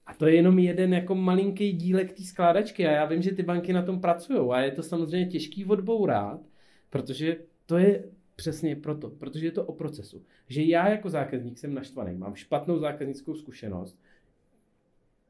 A 0.06 0.14
to 0.14 0.26
je 0.26 0.34
jenom 0.34 0.58
jeden 0.58 0.94
jako 0.94 1.14
malinký 1.14 1.72
dílek 1.72 2.12
té 2.12 2.22
skládačky. 2.22 2.86
A 2.86 2.90
já 2.90 3.04
vím, 3.04 3.22
že 3.22 3.34
ty 3.34 3.42
banky 3.42 3.72
na 3.72 3.82
tom 3.82 4.00
pracují. 4.00 4.50
A 4.50 4.60
je 4.60 4.70
to 4.70 4.82
samozřejmě 4.82 5.26
těžký 5.26 5.64
odbourat, 5.64 6.40
protože 6.90 7.36
to 7.66 7.78
je 7.78 8.04
přesně 8.36 8.76
proto, 8.76 9.10
protože 9.10 9.46
je 9.46 9.52
to 9.52 9.64
o 9.64 9.72
procesu. 9.72 10.24
Že 10.48 10.62
já 10.62 10.88
jako 10.88 11.10
zákazník 11.10 11.58
jsem 11.58 11.74
naštvaný, 11.74 12.16
mám 12.16 12.34
špatnou 12.34 12.78
zákaznickou 12.78 13.34
zkušenost, 13.34 13.98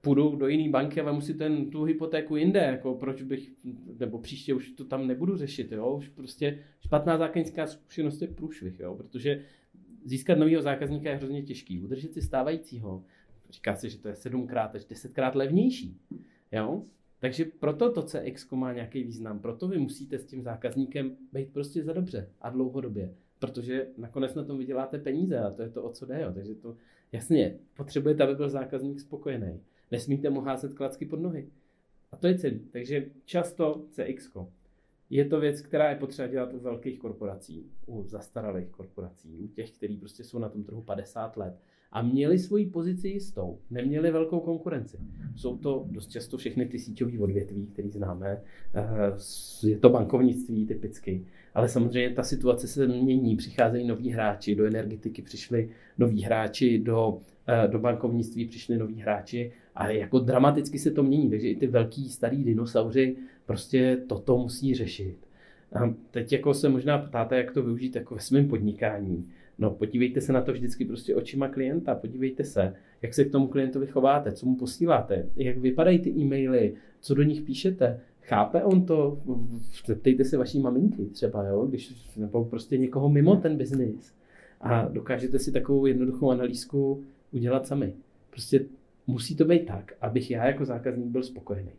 půjdu 0.00 0.36
do 0.36 0.48
jiné 0.48 0.70
banky 0.70 1.00
a 1.00 1.12
musí 1.12 1.34
ten, 1.34 1.70
tu 1.70 1.82
hypotéku 1.82 2.36
jinde, 2.36 2.60
jako 2.60 2.94
proč 2.94 3.22
bych, 3.22 3.50
nebo 3.98 4.18
příště 4.18 4.54
už 4.54 4.70
to 4.70 4.84
tam 4.84 5.06
nebudu 5.06 5.36
řešit, 5.36 5.72
jo, 5.72 5.96
už 5.96 6.08
prostě 6.08 6.58
špatná 6.80 7.18
zákaznická 7.18 7.66
zkušenost 7.66 8.22
je 8.22 8.28
průšvih, 8.28 8.80
jo, 8.80 8.94
protože 8.94 9.44
získat 10.04 10.38
nového 10.38 10.62
zákazníka 10.62 11.10
je 11.10 11.16
hrozně 11.16 11.42
těžký, 11.42 11.80
udržet 11.80 12.14
si 12.14 12.22
stávajícího, 12.22 13.04
říká 13.52 13.76
se, 13.76 13.88
že 13.88 13.98
to 13.98 14.08
je 14.08 14.16
sedmkrát 14.16 14.74
až 14.74 14.84
desetkrát 14.84 15.34
levnější, 15.34 16.00
jo, 16.52 16.82
Takže 17.22 17.44
proto 17.44 17.92
to 17.92 18.02
CX 18.02 18.50
má 18.50 18.72
nějaký 18.72 19.02
význam, 19.02 19.40
proto 19.40 19.68
vy 19.68 19.78
musíte 19.78 20.18
s 20.18 20.24
tím 20.24 20.42
zákazníkem 20.42 21.16
být 21.32 21.52
prostě 21.52 21.84
za 21.84 21.92
dobře 21.92 22.28
a 22.40 22.50
dlouhodobě, 22.50 23.14
protože 23.38 23.86
nakonec 23.96 24.34
na 24.34 24.44
tom 24.44 24.58
vyděláte 24.58 24.98
peníze 24.98 25.38
a 25.38 25.50
to 25.50 25.62
je 25.62 25.70
to, 25.70 25.82
o 25.82 25.90
co 25.90 26.06
jde. 26.06 26.20
Jo. 26.22 26.32
Takže 26.34 26.54
to 26.54 26.76
jasně, 27.12 27.58
potřebujete, 27.76 28.24
aby 28.24 28.34
byl 28.34 28.48
zákazník 28.48 29.00
spokojený. 29.00 29.60
Nesmíte 29.90 30.30
mu 30.30 30.40
házet 30.40 30.74
klacky 30.74 31.06
pod 31.06 31.20
nohy. 31.20 31.48
A 32.12 32.16
to 32.16 32.26
je 32.26 32.38
celý. 32.38 32.58
Takže 32.58 33.06
často 33.24 33.84
CX. 33.90 34.36
Je 35.10 35.24
to 35.24 35.40
věc, 35.40 35.62
která 35.62 35.90
je 35.90 35.96
potřeba 35.96 36.28
dělat 36.28 36.54
u 36.54 36.58
velkých 36.58 36.98
korporací, 36.98 37.70
u 37.86 38.04
zastaralých 38.06 38.68
korporací, 38.68 39.38
u 39.38 39.46
těch, 39.48 39.70
kteří 39.70 39.96
prostě 39.96 40.24
jsou 40.24 40.38
na 40.38 40.48
tom 40.48 40.64
trhu 40.64 40.82
50 40.82 41.36
let 41.36 41.54
a 41.92 42.02
měli 42.02 42.38
svoji 42.38 42.66
pozici 42.66 43.08
jistou, 43.08 43.58
neměli 43.70 44.10
velkou 44.10 44.40
konkurenci. 44.40 44.96
Jsou 45.36 45.56
to 45.56 45.86
dost 45.90 46.10
často 46.10 46.36
všechny 46.36 46.66
ty 46.66 46.78
síťové 46.78 47.18
odvětví, 47.18 47.66
které 47.66 47.88
známe. 47.88 48.40
Eh, 48.74 49.68
je 49.68 49.78
to 49.78 49.88
bankovnictví 49.88 50.66
typicky, 50.66 51.24
ale 51.54 51.68
samozřejmě 51.68 52.10
ta 52.14 52.22
situace 52.22 52.68
se 52.68 52.86
mění, 52.86 53.36
přicházejí 53.36 53.86
noví 53.86 54.10
hráči, 54.10 54.54
do 54.54 54.64
energetiky 54.64 55.22
přišli 55.22 55.68
noví 55.98 56.22
hráči, 56.22 56.78
do, 56.78 57.18
eh, 57.46 57.68
do 57.68 57.78
bankovnictví 57.78 58.46
přišli 58.46 58.78
noví 58.78 59.00
hráči 59.00 59.52
a 59.74 59.88
jako 59.88 60.18
dramaticky 60.18 60.78
se 60.78 60.90
to 60.90 61.02
mění, 61.02 61.30
takže 61.30 61.48
i 61.48 61.56
ty 61.56 61.66
velký 61.66 62.08
starý 62.08 62.44
dinosauři 62.44 63.16
prostě 63.46 64.02
toto 64.06 64.38
musí 64.38 64.74
řešit. 64.74 65.16
A 65.72 65.94
teď 66.10 66.32
jako 66.32 66.54
se 66.54 66.68
možná 66.68 66.98
ptáte, 66.98 67.36
jak 67.36 67.52
to 67.52 67.62
využít 67.62 67.96
jako 67.96 68.14
ve 68.14 68.20
svém 68.20 68.48
podnikání. 68.48 69.28
No 69.58 69.70
podívejte 69.70 70.20
se 70.20 70.32
na 70.32 70.40
to 70.40 70.52
vždycky 70.52 70.84
prostě 70.84 71.14
očima 71.14 71.48
klienta, 71.48 71.94
podívejte 71.94 72.44
se, 72.44 72.74
jak 73.02 73.14
se 73.14 73.24
k 73.24 73.32
tomu 73.32 73.48
klientovi 73.48 73.86
chováte, 73.86 74.32
co 74.32 74.46
mu 74.46 74.56
posíláte, 74.56 75.28
jak 75.36 75.58
vypadají 75.58 75.98
ty 75.98 76.10
e-maily, 76.10 76.74
co 77.00 77.14
do 77.14 77.22
nich 77.22 77.42
píšete, 77.42 78.00
chápe 78.20 78.64
on 78.64 78.86
to, 78.86 79.22
zeptejte 79.86 80.24
se 80.24 80.36
vaší 80.36 80.60
maminky 80.60 81.04
třeba, 81.04 81.44
jo, 81.44 81.66
když, 81.66 82.16
nebo 82.16 82.44
prostě 82.44 82.78
někoho 82.78 83.08
mimo 83.08 83.36
ten 83.36 83.56
biznis 83.56 84.14
a 84.60 84.88
dokážete 84.88 85.38
si 85.38 85.52
takovou 85.52 85.86
jednoduchou 85.86 86.30
analýzku 86.30 87.04
udělat 87.32 87.66
sami. 87.66 87.94
Prostě 88.30 88.64
musí 89.06 89.36
to 89.36 89.44
být 89.44 89.66
tak, 89.66 89.92
abych 90.00 90.30
já 90.30 90.46
jako 90.46 90.64
zákazník 90.64 91.06
byl 91.06 91.22
spokojený. 91.22 91.72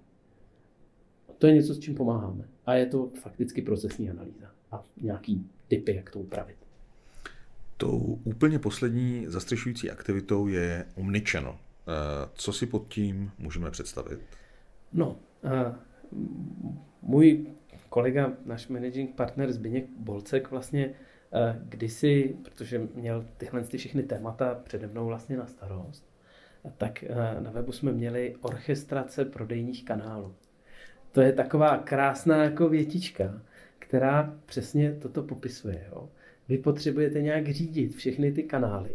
To 1.38 1.48
je 1.48 1.54
něco, 1.54 1.74
s 1.74 1.80
čím 1.80 1.96
pomáháme. 1.96 2.48
A 2.66 2.74
je 2.74 2.86
to 2.86 3.12
fakticky 3.14 3.62
procesní 3.62 4.10
analýza 4.10 4.48
a 4.72 4.84
nějaký 5.02 5.48
typy, 5.68 5.96
jak 5.96 6.10
to 6.10 6.20
upravit. 6.20 6.63
Tou 7.84 8.20
úplně 8.24 8.60
poslední 8.60 9.26
zastřešující 9.28 9.92
aktivitou 9.92 10.48
je 10.48 10.86
Omnichannel. 10.96 11.56
Eh, 11.58 12.30
co 12.34 12.54
si 12.54 12.66
pod 12.66 12.88
tím 12.88 13.32
můžeme 13.38 13.72
představit? 13.72 14.20
No, 14.94 15.20
uh, 15.42 15.76
můj 17.02 17.48
kolega, 17.90 18.34
náš 18.46 18.68
managing 18.68 19.16
partner 19.16 19.52
Zbigněk 19.52 19.86
Bolcek 19.98 20.52
vlastně 20.52 20.88
uh, 20.88 20.94
kdysi, 21.70 22.36
protože 22.44 22.88
měl 22.96 23.26
tyhle 23.38 23.64
ty 23.64 23.78
všechny 23.78 24.04
témata 24.04 24.62
přede 24.64 24.88
mnou 24.88 25.06
vlastně 25.06 25.38
na 25.38 25.46
starost, 25.46 26.10
tak 26.78 27.04
na 27.40 27.52
webu 27.52 27.72
jsme 27.72 27.92
měli 27.92 28.36
orchestrace 28.42 29.26
prodejních 29.26 29.86
kanálů. 29.86 30.36
To 31.12 31.22
je 31.22 31.34
taková 31.34 31.78
krásná 31.78 32.44
jako 32.44 32.70
větička, 32.70 33.42
která 33.80 34.36
přesně 34.46 34.92
toto 34.92 35.24
popisuje. 35.24 35.86
Jo? 35.92 36.10
Vy 36.50 36.58
potřebujete 36.58 37.22
nějak 37.22 37.50
řídit 37.50 37.96
všechny 37.96 38.32
ty 38.32 38.44
kanály, 38.44 38.90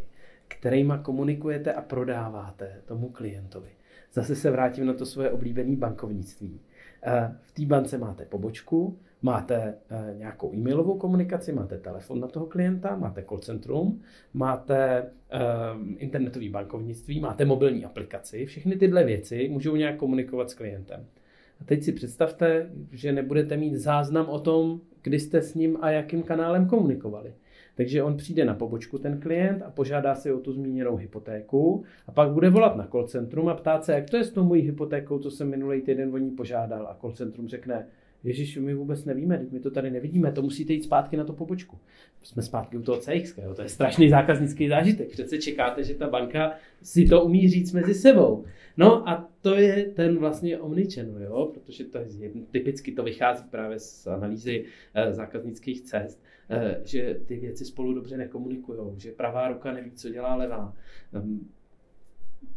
kterými 0.49 0.93
komunikujete 1.03 1.73
a 1.73 1.83
prodáváte 1.83 2.81
tomu 2.85 3.09
klientovi. 3.09 3.69
Zase 4.13 4.37
se 4.37 4.51
vrátím 4.51 4.87
na 4.87 4.93
to 4.93 5.07
svoje 5.07 5.31
oblíbené 5.31 5.77
bankovnictví. 5.77 6.61
Eh, 7.03 7.35
v 7.41 7.53
té 7.53 7.67
bance 7.67 7.99
máte 7.99 8.25
pobočku, 8.25 8.99
máte 9.23 9.75
eh, 9.91 10.15
nějakou 10.19 10.55
e-mailovou 10.55 10.99
komunikaci, 10.99 11.53
máte 11.53 11.79
telefon 11.79 12.21
na 12.21 12.29
toho 12.29 12.47
klienta, 12.47 12.97
máte 12.97 13.25
call 13.29 13.39
centrum, 13.39 14.03
máte 14.35 15.07
eh, 15.31 15.39
internetové 15.97 16.49
bankovnictví, 16.49 17.21
máte 17.21 17.45
mobilní 17.45 17.85
aplikaci. 17.85 18.47
Všechny 18.47 18.77
tyhle 18.77 19.05
věci 19.05 19.49
můžou 19.49 19.77
nějak 19.77 19.97
komunikovat 19.97 20.51
s 20.51 20.55
klientem. 20.55 21.07
A 21.61 21.65
teď 21.65 21.83
si 21.83 21.93
představte, 21.93 22.71
že 22.93 23.13
nebudete 23.13 23.57
mít 23.57 23.77
záznam 23.77 24.27
o 24.29 24.39
tom, 24.41 24.81
kdy 25.03 25.19
jste 25.19 25.43
s 25.43 25.55
ním 25.55 25.79
a 25.81 25.91
jakým 25.91 26.23
kanálem 26.23 26.67
komunikovali. 26.67 27.33
Takže 27.75 28.03
on 28.03 28.17
přijde 28.17 28.45
na 28.45 28.55
pobočku, 28.55 28.99
ten 28.99 29.21
klient, 29.21 29.63
a 29.63 29.71
požádá 29.71 30.15
si 30.15 30.33
o 30.33 30.39
tu 30.41 30.53
zmíněnou 30.53 30.97
hypotéku 30.97 31.85
a 32.07 32.13
pak 32.13 32.31
bude 32.31 32.51
volat 32.51 32.77
na 32.77 32.87
call 32.87 33.07
centrum 33.07 33.49
a 33.49 33.55
ptát 33.55 33.85
se, 33.85 33.93
jak 33.93 34.11
to 34.11 34.17
je 34.17 34.25
s 34.25 34.33
tou 34.33 34.45
mojí 34.45 34.63
hypotékou, 34.63 35.19
co 35.19 35.31
jsem 35.31 35.51
minulý 35.51 35.83
týden 35.83 36.15
o 36.15 36.19
ní 36.19 36.31
požádal. 36.31 36.87
A 36.87 36.99
call 37.01 37.13
centrum 37.13 37.49
řekne, 37.49 37.87
Ježíš, 38.25 38.57
my 38.57 38.75
vůbec 38.75 39.05
nevíme, 39.05 39.47
my 39.51 39.61
to 39.61 39.71
tady 39.71 39.91
nevidíme, 39.91 40.33
to 40.33 40.43
musíte 40.43 40.73
jít 40.73 40.85
zpátky 40.85 41.17
na 41.17 41.25
tu 41.25 41.33
pobočku. 41.33 41.79
Jsme 42.23 42.43
zpátky 42.43 42.77
u 42.77 42.83
toho 42.83 42.99
CX, 42.99 43.39
jo? 43.39 43.55
to 43.55 43.63
je 43.63 43.69
strašný 43.69 44.09
zákaznický 44.09 44.69
zážitek. 44.69 45.11
Přece 45.11 45.39
čekáte, 45.39 45.85
že 45.85 45.95
ta 45.95 46.09
banka 46.09 46.53
si 46.83 47.05
to 47.05 47.25
umí 47.25 47.49
říct 47.49 47.73
mezi 47.73 47.95
sebou. 47.95 48.45
No 48.77 49.09
a 49.09 49.31
to 49.41 49.55
je 49.55 49.85
ten 49.85 50.19
vlastně 50.19 50.59
omnichannel, 50.59 51.23
jo? 51.23 51.51
protože 51.55 51.85
to 51.85 51.99
je, 51.99 52.31
typicky 52.51 52.93
to 52.93 53.03
vychází 53.03 53.45
právě 53.51 53.79
z 53.79 54.07
analýzy 54.07 54.65
eh, 54.95 55.13
zákaznických 55.13 55.81
cest, 55.81 56.23
eh, 56.51 56.81
že 56.85 57.21
ty 57.27 57.37
věci 57.37 57.65
spolu 57.65 57.95
dobře 57.95 58.17
nekomunikují, 58.17 58.79
že 58.97 59.13
pravá 59.13 59.49
ruka 59.49 59.73
neví, 59.73 59.91
co 59.91 60.09
dělá 60.09 60.35
levá. 60.35 60.75
Um, 61.23 61.49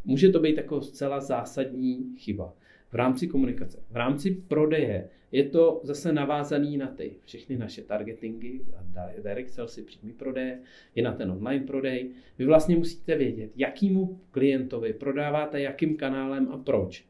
může 0.05 0.29
to 0.29 0.39
být 0.39 0.57
jako 0.57 0.81
zcela 0.81 1.19
zásadní 1.19 2.15
chyba 2.17 2.53
v 2.91 2.93
rámci 2.93 3.27
komunikace. 3.27 3.83
V 3.91 3.95
rámci 3.95 4.31
prodeje 4.31 5.09
je 5.31 5.43
to 5.43 5.81
zase 5.83 6.13
navázaný 6.13 6.77
na 6.77 6.87
ty 6.87 7.13
všechny 7.25 7.57
naše 7.57 7.81
targetingy 7.81 8.61
a 8.77 9.09
direct 9.23 9.53
sales, 9.53 9.79
přímý 9.85 10.13
prodej, 10.13 10.57
je 10.95 11.03
na 11.03 11.13
ten 11.13 11.31
online 11.31 11.65
prodej. 11.65 12.09
Vy 12.39 12.45
vlastně 12.45 12.75
musíte 12.75 13.15
vědět, 13.15 13.51
jakýmu 13.55 14.19
klientovi 14.31 14.93
prodáváte, 14.93 15.61
jakým 15.61 15.97
kanálem 15.97 16.47
a 16.51 16.57
proč. 16.57 17.05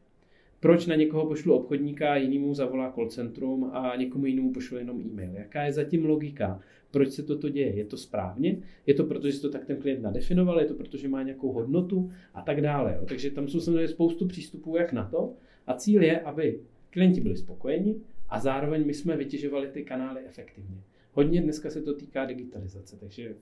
Proč 0.60 0.86
na 0.86 0.94
někoho 0.94 1.26
pošlu 1.26 1.54
obchodníka, 1.54 2.16
jinému 2.16 2.54
zavolá 2.54 2.92
call 2.92 3.08
centrum 3.08 3.70
a 3.72 3.96
někomu 3.96 4.26
jinému 4.26 4.52
pošlu 4.52 4.76
jenom 4.78 5.00
e-mail? 5.00 5.32
Jaká 5.34 5.62
je 5.62 5.72
zatím 5.72 6.04
logika? 6.04 6.60
Proč 6.90 7.10
se 7.10 7.22
toto 7.22 7.48
děje? 7.48 7.74
Je 7.76 7.84
to 7.84 7.96
správně? 7.96 8.62
Je 8.86 8.94
to 8.94 9.04
proto, 9.04 9.30
že 9.30 9.40
to 9.40 9.50
tak 9.50 9.64
ten 9.64 9.76
klient 9.76 10.02
nadefinoval? 10.02 10.60
Je 10.60 10.66
to 10.66 10.74
proto, 10.74 10.96
že 10.96 11.08
má 11.08 11.22
nějakou 11.22 11.52
hodnotu? 11.52 12.10
A 12.34 12.42
tak 12.42 12.60
dále. 12.60 13.00
Takže 13.08 13.30
tam 13.30 13.48
jsou 13.48 13.60
samozřejmě 13.60 13.88
spoustu 13.88 14.26
přístupů 14.26 14.76
jak 14.76 14.92
na 14.92 15.08
to. 15.08 15.32
A 15.66 15.74
cíl 15.74 16.02
je, 16.02 16.20
aby 16.20 16.60
klienti 16.92 17.20
byli 17.20 17.36
spokojeni 17.36 17.94
a 18.28 18.40
zároveň 18.40 18.86
my 18.86 18.94
jsme 18.94 19.16
vytěžovali 19.16 19.68
ty 19.68 19.84
kanály 19.84 20.20
efektivně. 20.26 20.82
Hodně 21.12 21.42
dneska 21.42 21.70
se 21.70 21.82
to 21.82 21.94
týká 21.94 22.24
digitalizace, 22.24 22.96
takže 22.96 23.34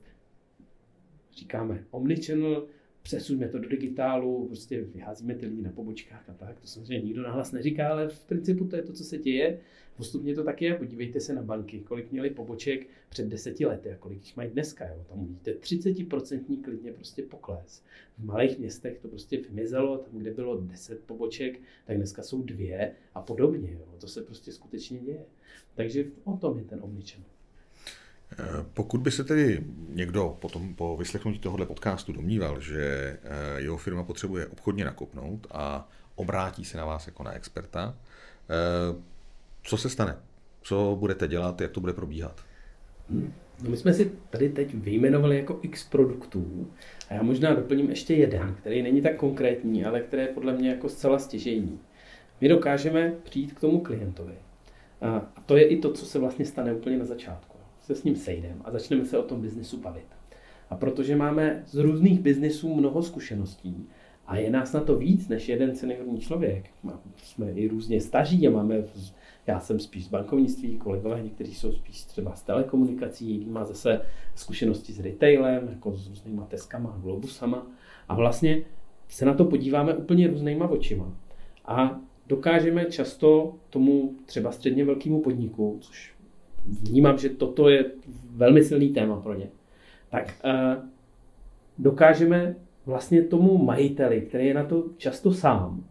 říkáme 1.32 1.84
omnichannel, 1.90 2.66
přesuňme 3.02 3.48
to 3.48 3.58
do 3.58 3.68
digitálu, 3.68 4.46
prostě 4.46 4.80
vyházíme 4.80 5.34
ty 5.34 5.46
lidi 5.46 5.62
na 5.62 5.72
pobočkách 5.72 6.28
a 6.28 6.34
tak. 6.34 6.60
To 6.60 6.66
samozřejmě 6.66 7.06
nikdo 7.06 7.22
nahlas 7.22 7.52
neříká, 7.52 7.88
ale 7.88 8.08
v 8.08 8.24
principu 8.24 8.64
to 8.64 8.76
je 8.76 8.82
to, 8.82 8.92
co 8.92 9.04
se 9.04 9.18
děje. 9.18 9.60
Postupně 9.96 10.34
to 10.34 10.44
tak 10.44 10.62
je. 10.62 10.74
Podívejte 10.74 11.20
se 11.20 11.34
na 11.34 11.42
banky, 11.42 11.80
kolik 11.80 12.12
měli 12.12 12.30
poboček 12.30 12.86
před 13.08 13.28
deseti 13.28 13.66
lety 13.66 13.92
a 13.92 13.96
kolik 13.96 14.24
jich 14.24 14.36
mají 14.36 14.50
dneska. 14.50 14.88
Jo. 14.88 15.04
Tam 15.08 15.20
vidíte 15.20 15.52
30% 15.52 16.62
klidně 16.62 16.92
prostě 16.92 17.22
pokles. 17.22 17.82
V 18.18 18.24
malých 18.24 18.58
městech 18.58 18.98
to 18.98 19.08
prostě 19.08 19.40
vymizelo, 19.40 19.98
tam, 19.98 20.18
kde 20.18 20.30
bylo 20.30 20.60
10 20.60 21.00
poboček, 21.04 21.60
tak 21.84 21.96
dneska 21.96 22.22
jsou 22.22 22.42
dvě 22.42 22.92
a 23.14 23.22
podobně. 23.22 23.72
Jo. 23.72 23.94
To 24.00 24.06
se 24.06 24.22
prostě 24.22 24.52
skutečně 24.52 24.98
děje. 24.98 25.24
Takže 25.74 26.04
o 26.24 26.36
tom 26.36 26.58
je 26.58 26.64
ten 26.64 26.78
omnichannel. 26.82 27.39
Pokud 28.74 29.00
by 29.00 29.10
se 29.10 29.24
tedy 29.24 29.64
někdo 29.88 30.36
potom 30.40 30.74
po 30.74 30.96
vyslechnutí 30.96 31.38
tohohle 31.38 31.66
podcastu 31.66 32.12
domníval, 32.12 32.60
že 32.60 32.82
eh, 33.22 33.60
jeho 33.60 33.76
firma 33.76 34.04
potřebuje 34.04 34.46
obchodně 34.46 34.84
nakopnout 34.84 35.46
a 35.50 35.88
obrátí 36.14 36.64
se 36.64 36.78
na 36.78 36.84
vás 36.84 37.06
jako 37.06 37.22
na 37.22 37.32
experta, 37.32 37.94
eh, 38.50 39.02
co 39.62 39.76
se 39.76 39.90
stane? 39.90 40.16
Co 40.62 40.96
budete 41.00 41.28
dělat? 41.28 41.60
Jak 41.60 41.70
to 41.70 41.80
bude 41.80 41.92
probíhat? 41.92 42.40
No 43.62 43.70
my 43.70 43.76
jsme 43.76 43.94
si 43.94 44.12
tady 44.30 44.48
teď 44.48 44.74
vyjmenovali 44.74 45.36
jako 45.36 45.58
x 45.62 45.88
produktů 45.88 46.70
a 47.08 47.14
já 47.14 47.22
možná 47.22 47.54
doplním 47.54 47.90
ještě 47.90 48.14
jeden, 48.14 48.54
který 48.60 48.82
není 48.82 49.02
tak 49.02 49.16
konkrétní, 49.16 49.84
ale 49.84 50.00
který 50.00 50.22
je 50.22 50.28
podle 50.28 50.52
mě 50.52 50.70
jako 50.70 50.88
zcela 50.88 51.18
stěžejní. 51.18 51.80
My 52.40 52.48
dokážeme 52.48 53.12
přijít 53.22 53.52
k 53.52 53.60
tomu 53.60 53.80
klientovi. 53.80 54.34
A 55.00 55.32
to 55.46 55.56
je 55.56 55.64
i 55.68 55.76
to, 55.76 55.92
co 55.92 56.06
se 56.06 56.18
vlastně 56.18 56.44
stane 56.44 56.74
úplně 56.74 56.98
na 56.98 57.04
začátku 57.04 57.49
se 57.94 58.00
s 58.00 58.04
ním 58.04 58.16
sejdeme 58.16 58.60
a 58.64 58.70
začneme 58.70 59.04
se 59.04 59.18
o 59.18 59.22
tom 59.22 59.40
biznesu 59.40 59.76
bavit. 59.80 60.06
A 60.70 60.76
protože 60.76 61.16
máme 61.16 61.62
z 61.66 61.74
různých 61.74 62.20
biznesů 62.20 62.74
mnoho 62.74 63.02
zkušeností 63.02 63.86
a 64.26 64.36
je 64.36 64.50
nás 64.50 64.72
na 64.72 64.80
to 64.80 64.96
víc 64.96 65.28
než 65.28 65.48
jeden 65.48 65.76
seniorní 65.76 66.20
člověk, 66.20 66.70
jsme 67.16 67.52
i 67.52 67.68
různě 67.68 68.00
staří 68.00 68.48
a 68.48 68.50
máme, 68.50 68.84
já 69.46 69.60
jsem 69.60 69.80
spíš 69.80 70.04
z 70.04 70.08
bankovnictví, 70.08 70.78
kolegové 70.78 71.22
někteří 71.22 71.54
jsou 71.54 71.72
spíš 71.72 72.04
třeba 72.04 72.34
z 72.34 72.42
telekomunikací, 72.42 73.30
jiný 73.30 73.46
má 73.46 73.64
zase 73.64 74.00
zkušenosti 74.34 74.92
s 74.92 75.00
retailem, 75.00 75.68
jako 75.68 75.96
s 75.96 76.08
různýma 76.08 76.44
teskama, 76.44 76.98
globusama 77.02 77.66
a 78.08 78.14
vlastně 78.14 78.62
se 79.08 79.24
na 79.24 79.34
to 79.34 79.44
podíváme 79.44 79.94
úplně 79.94 80.28
různýma 80.28 80.68
očima. 80.68 81.14
A 81.64 82.00
dokážeme 82.26 82.84
často 82.84 83.54
tomu 83.70 84.14
třeba 84.26 84.52
středně 84.52 84.84
velkému 84.84 85.20
podniku, 85.20 85.78
což 85.80 86.19
vnímám, 86.82 87.18
že 87.18 87.28
toto 87.28 87.68
je 87.68 87.84
velmi 88.30 88.64
silný 88.64 88.88
téma 88.88 89.20
pro 89.20 89.34
ně, 89.34 89.48
tak 90.10 90.34
uh, 90.44 90.84
dokážeme 91.78 92.56
vlastně 92.86 93.22
tomu 93.22 93.58
majiteli, 93.58 94.20
který 94.20 94.46
je 94.46 94.54
na 94.54 94.64
to 94.64 94.84
často 94.96 95.32
sám, 95.32 95.84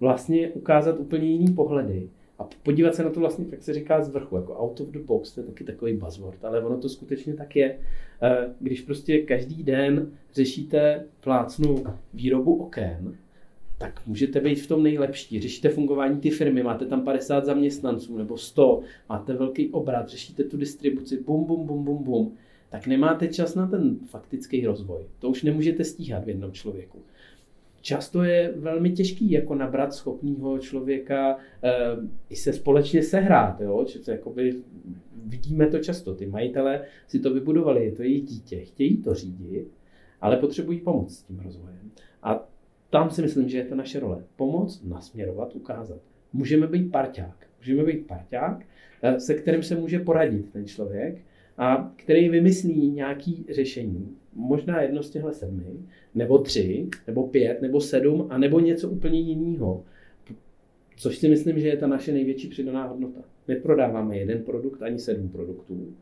vlastně 0.00 0.48
ukázat 0.48 0.98
úplně 0.98 1.26
jiný 1.26 1.54
pohledy 1.54 2.08
a 2.38 2.48
podívat 2.62 2.94
se 2.94 3.04
na 3.04 3.10
to 3.10 3.20
vlastně, 3.20 3.46
jak 3.50 3.62
se 3.62 3.74
říká, 3.74 4.02
z 4.02 4.08
vrchu, 4.08 4.36
jako 4.36 4.54
out 4.58 4.80
of 4.80 4.88
the 4.88 4.98
box, 4.98 5.32
to 5.32 5.40
je 5.40 5.46
taky 5.46 5.64
takový 5.64 5.96
buzzword, 5.96 6.44
ale 6.44 6.64
ono 6.64 6.78
to 6.78 6.88
skutečně 6.88 7.34
tak 7.34 7.56
je. 7.56 7.78
Eh, 8.22 8.48
když 8.60 8.80
prostě 8.80 9.18
každý 9.18 9.62
den 9.62 10.10
řešíte 10.32 11.04
plácnu 11.20 11.84
výrobu 12.14 12.54
oken, 12.54 13.16
tak 13.78 14.06
můžete 14.06 14.40
být 14.40 14.60
v 14.60 14.66
tom 14.66 14.82
nejlepší. 14.82 15.40
Řešíte 15.40 15.68
fungování 15.68 16.20
ty 16.20 16.30
firmy, 16.30 16.62
máte 16.62 16.86
tam 16.86 17.04
50 17.04 17.44
zaměstnanců 17.44 18.18
nebo 18.18 18.36
100, 18.36 18.80
máte 19.08 19.34
velký 19.34 19.68
obrat, 19.68 20.08
řešíte 20.08 20.44
tu 20.44 20.56
distribuci, 20.56 21.22
bum, 21.22 21.44
bum, 21.44 21.66
bum, 21.66 21.84
bum, 21.84 22.04
bum, 22.04 22.34
tak 22.68 22.86
nemáte 22.86 23.28
čas 23.28 23.54
na 23.54 23.66
ten 23.66 23.96
faktický 24.06 24.66
rozvoj. 24.66 25.02
To 25.18 25.28
už 25.28 25.42
nemůžete 25.42 25.84
stíhat 25.84 26.24
v 26.24 26.28
jednom 26.28 26.52
člověku. 26.52 26.98
Často 27.80 28.22
je 28.22 28.52
velmi 28.56 28.90
těžký 28.90 29.30
jako 29.30 29.54
nabrat 29.54 29.94
schopného 29.94 30.58
člověka 30.58 31.36
e, 31.62 31.72
i 32.30 32.36
se 32.36 32.52
společně 32.52 33.02
sehrát. 33.02 33.60
Jo? 33.60 33.86
To 34.04 34.10
jakoby, 34.10 34.54
vidíme 35.26 35.66
to 35.66 35.78
často. 35.78 36.14
Ty 36.14 36.26
majitele 36.26 36.84
si 37.08 37.20
to 37.20 37.34
vybudovali, 37.34 37.84
je 37.84 37.92
to 37.92 38.02
jejich 38.02 38.24
dítě, 38.24 38.64
chtějí 38.64 38.96
to 38.96 39.14
řídit, 39.14 39.68
ale 40.20 40.36
potřebují 40.36 40.80
pomoc 40.80 41.14
s 41.14 41.22
tím 41.22 41.38
rozvojem. 41.38 41.90
A 42.22 42.48
tam 42.98 43.10
si 43.10 43.22
myslím, 43.22 43.48
že 43.48 43.58
je 43.58 43.64
to 43.64 43.74
naše 43.74 44.00
role. 44.00 44.24
Pomoc, 44.36 44.82
nasměrovat, 44.84 45.54
ukázat. 45.54 46.00
Můžeme 46.32 46.66
být 46.66 46.92
parťák. 46.92 47.46
Můžeme 47.58 47.84
být 47.84 48.06
parťák, 48.06 48.66
eh, 49.02 49.20
se 49.20 49.34
kterým 49.34 49.62
se 49.62 49.74
může 49.74 49.98
poradit 49.98 50.52
ten 50.52 50.66
člověk 50.66 51.18
a 51.58 51.92
který 51.96 52.28
vymyslí 52.28 52.90
nějaký 52.90 53.44
řešení. 53.50 54.16
Možná 54.34 54.82
jedno 54.82 55.02
z 55.02 55.10
těchto 55.10 55.32
sedmi, 55.32 55.66
nebo 56.14 56.38
tři, 56.38 56.88
nebo 57.06 57.26
pět, 57.26 57.62
nebo 57.62 57.80
sedm, 57.80 58.26
a 58.30 58.38
nebo 58.38 58.60
něco 58.60 58.88
úplně 58.90 59.20
jiného. 59.20 59.84
Což 60.96 61.18
si 61.18 61.28
myslím, 61.28 61.60
že 61.60 61.68
je 61.68 61.76
ta 61.76 61.86
naše 61.86 62.12
největší 62.12 62.48
přidaná 62.48 62.86
hodnota. 62.86 63.20
Neprodáváme 63.48 64.18
jeden 64.18 64.42
produkt 64.42 64.82
ani 64.82 64.98
sedm 64.98 65.28
produktů. 65.28 65.94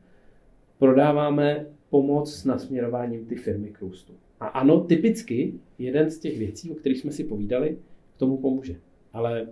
Prodáváme 0.79 1.67
pomoc 1.91 2.35
s 2.35 2.45
nasměrováním 2.45 3.27
ty 3.27 3.35
firmy 3.35 3.69
k 3.69 3.81
růstu. 3.81 4.13
A 4.41 4.47
ano, 4.47 4.81
typicky 4.81 5.55
jeden 5.79 6.11
z 6.11 6.19
těch 6.19 6.39
věcí, 6.39 6.71
o 6.71 6.75
kterých 6.75 7.01
jsme 7.01 7.13
si 7.13 7.25
povídali, 7.25 7.79
k 8.17 8.19
tomu 8.19 8.37
pomůže. 8.37 8.77
Ale 9.13 9.47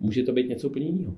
může 0.00 0.22
to 0.22 0.32
být 0.32 0.48
něco 0.48 0.68
úplně 0.68 0.86
jiného. 0.86 1.16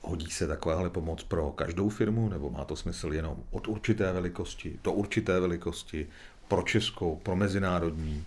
Hodí 0.00 0.30
se 0.30 0.46
takováhle 0.46 0.90
pomoc 0.90 1.22
pro 1.22 1.50
každou 1.50 1.88
firmu, 1.88 2.28
nebo 2.28 2.50
má 2.50 2.64
to 2.64 2.76
smysl 2.76 3.12
jenom 3.12 3.44
od 3.50 3.68
určité 3.68 4.12
velikosti 4.12 4.78
do 4.84 4.92
určité 4.92 5.40
velikosti, 5.40 6.06
pro 6.48 6.62
českou, 6.62 7.16
pro 7.16 7.36
mezinárodní? 7.36 8.24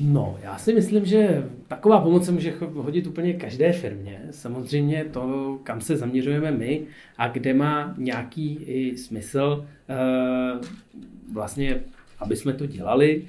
No, 0.00 0.38
já 0.42 0.58
si 0.58 0.74
myslím, 0.74 1.04
že 1.04 1.44
taková 1.68 2.00
pomoc 2.00 2.24
se 2.24 2.32
může 2.32 2.54
hodit 2.74 3.06
úplně 3.06 3.32
každé 3.32 3.72
firmě. 3.72 4.20
Samozřejmě 4.30 5.04
to, 5.04 5.58
kam 5.62 5.80
se 5.80 5.96
zaměřujeme 5.96 6.50
my 6.50 6.82
a 7.18 7.28
kde 7.28 7.54
má 7.54 7.94
nějaký 7.98 8.54
i 8.54 8.96
smysl 8.96 9.66
eh, 9.88 10.66
vlastně 11.32 11.80
aby 12.20 12.36
jsme 12.36 12.52
to 12.52 12.66
dělali, 12.66 13.24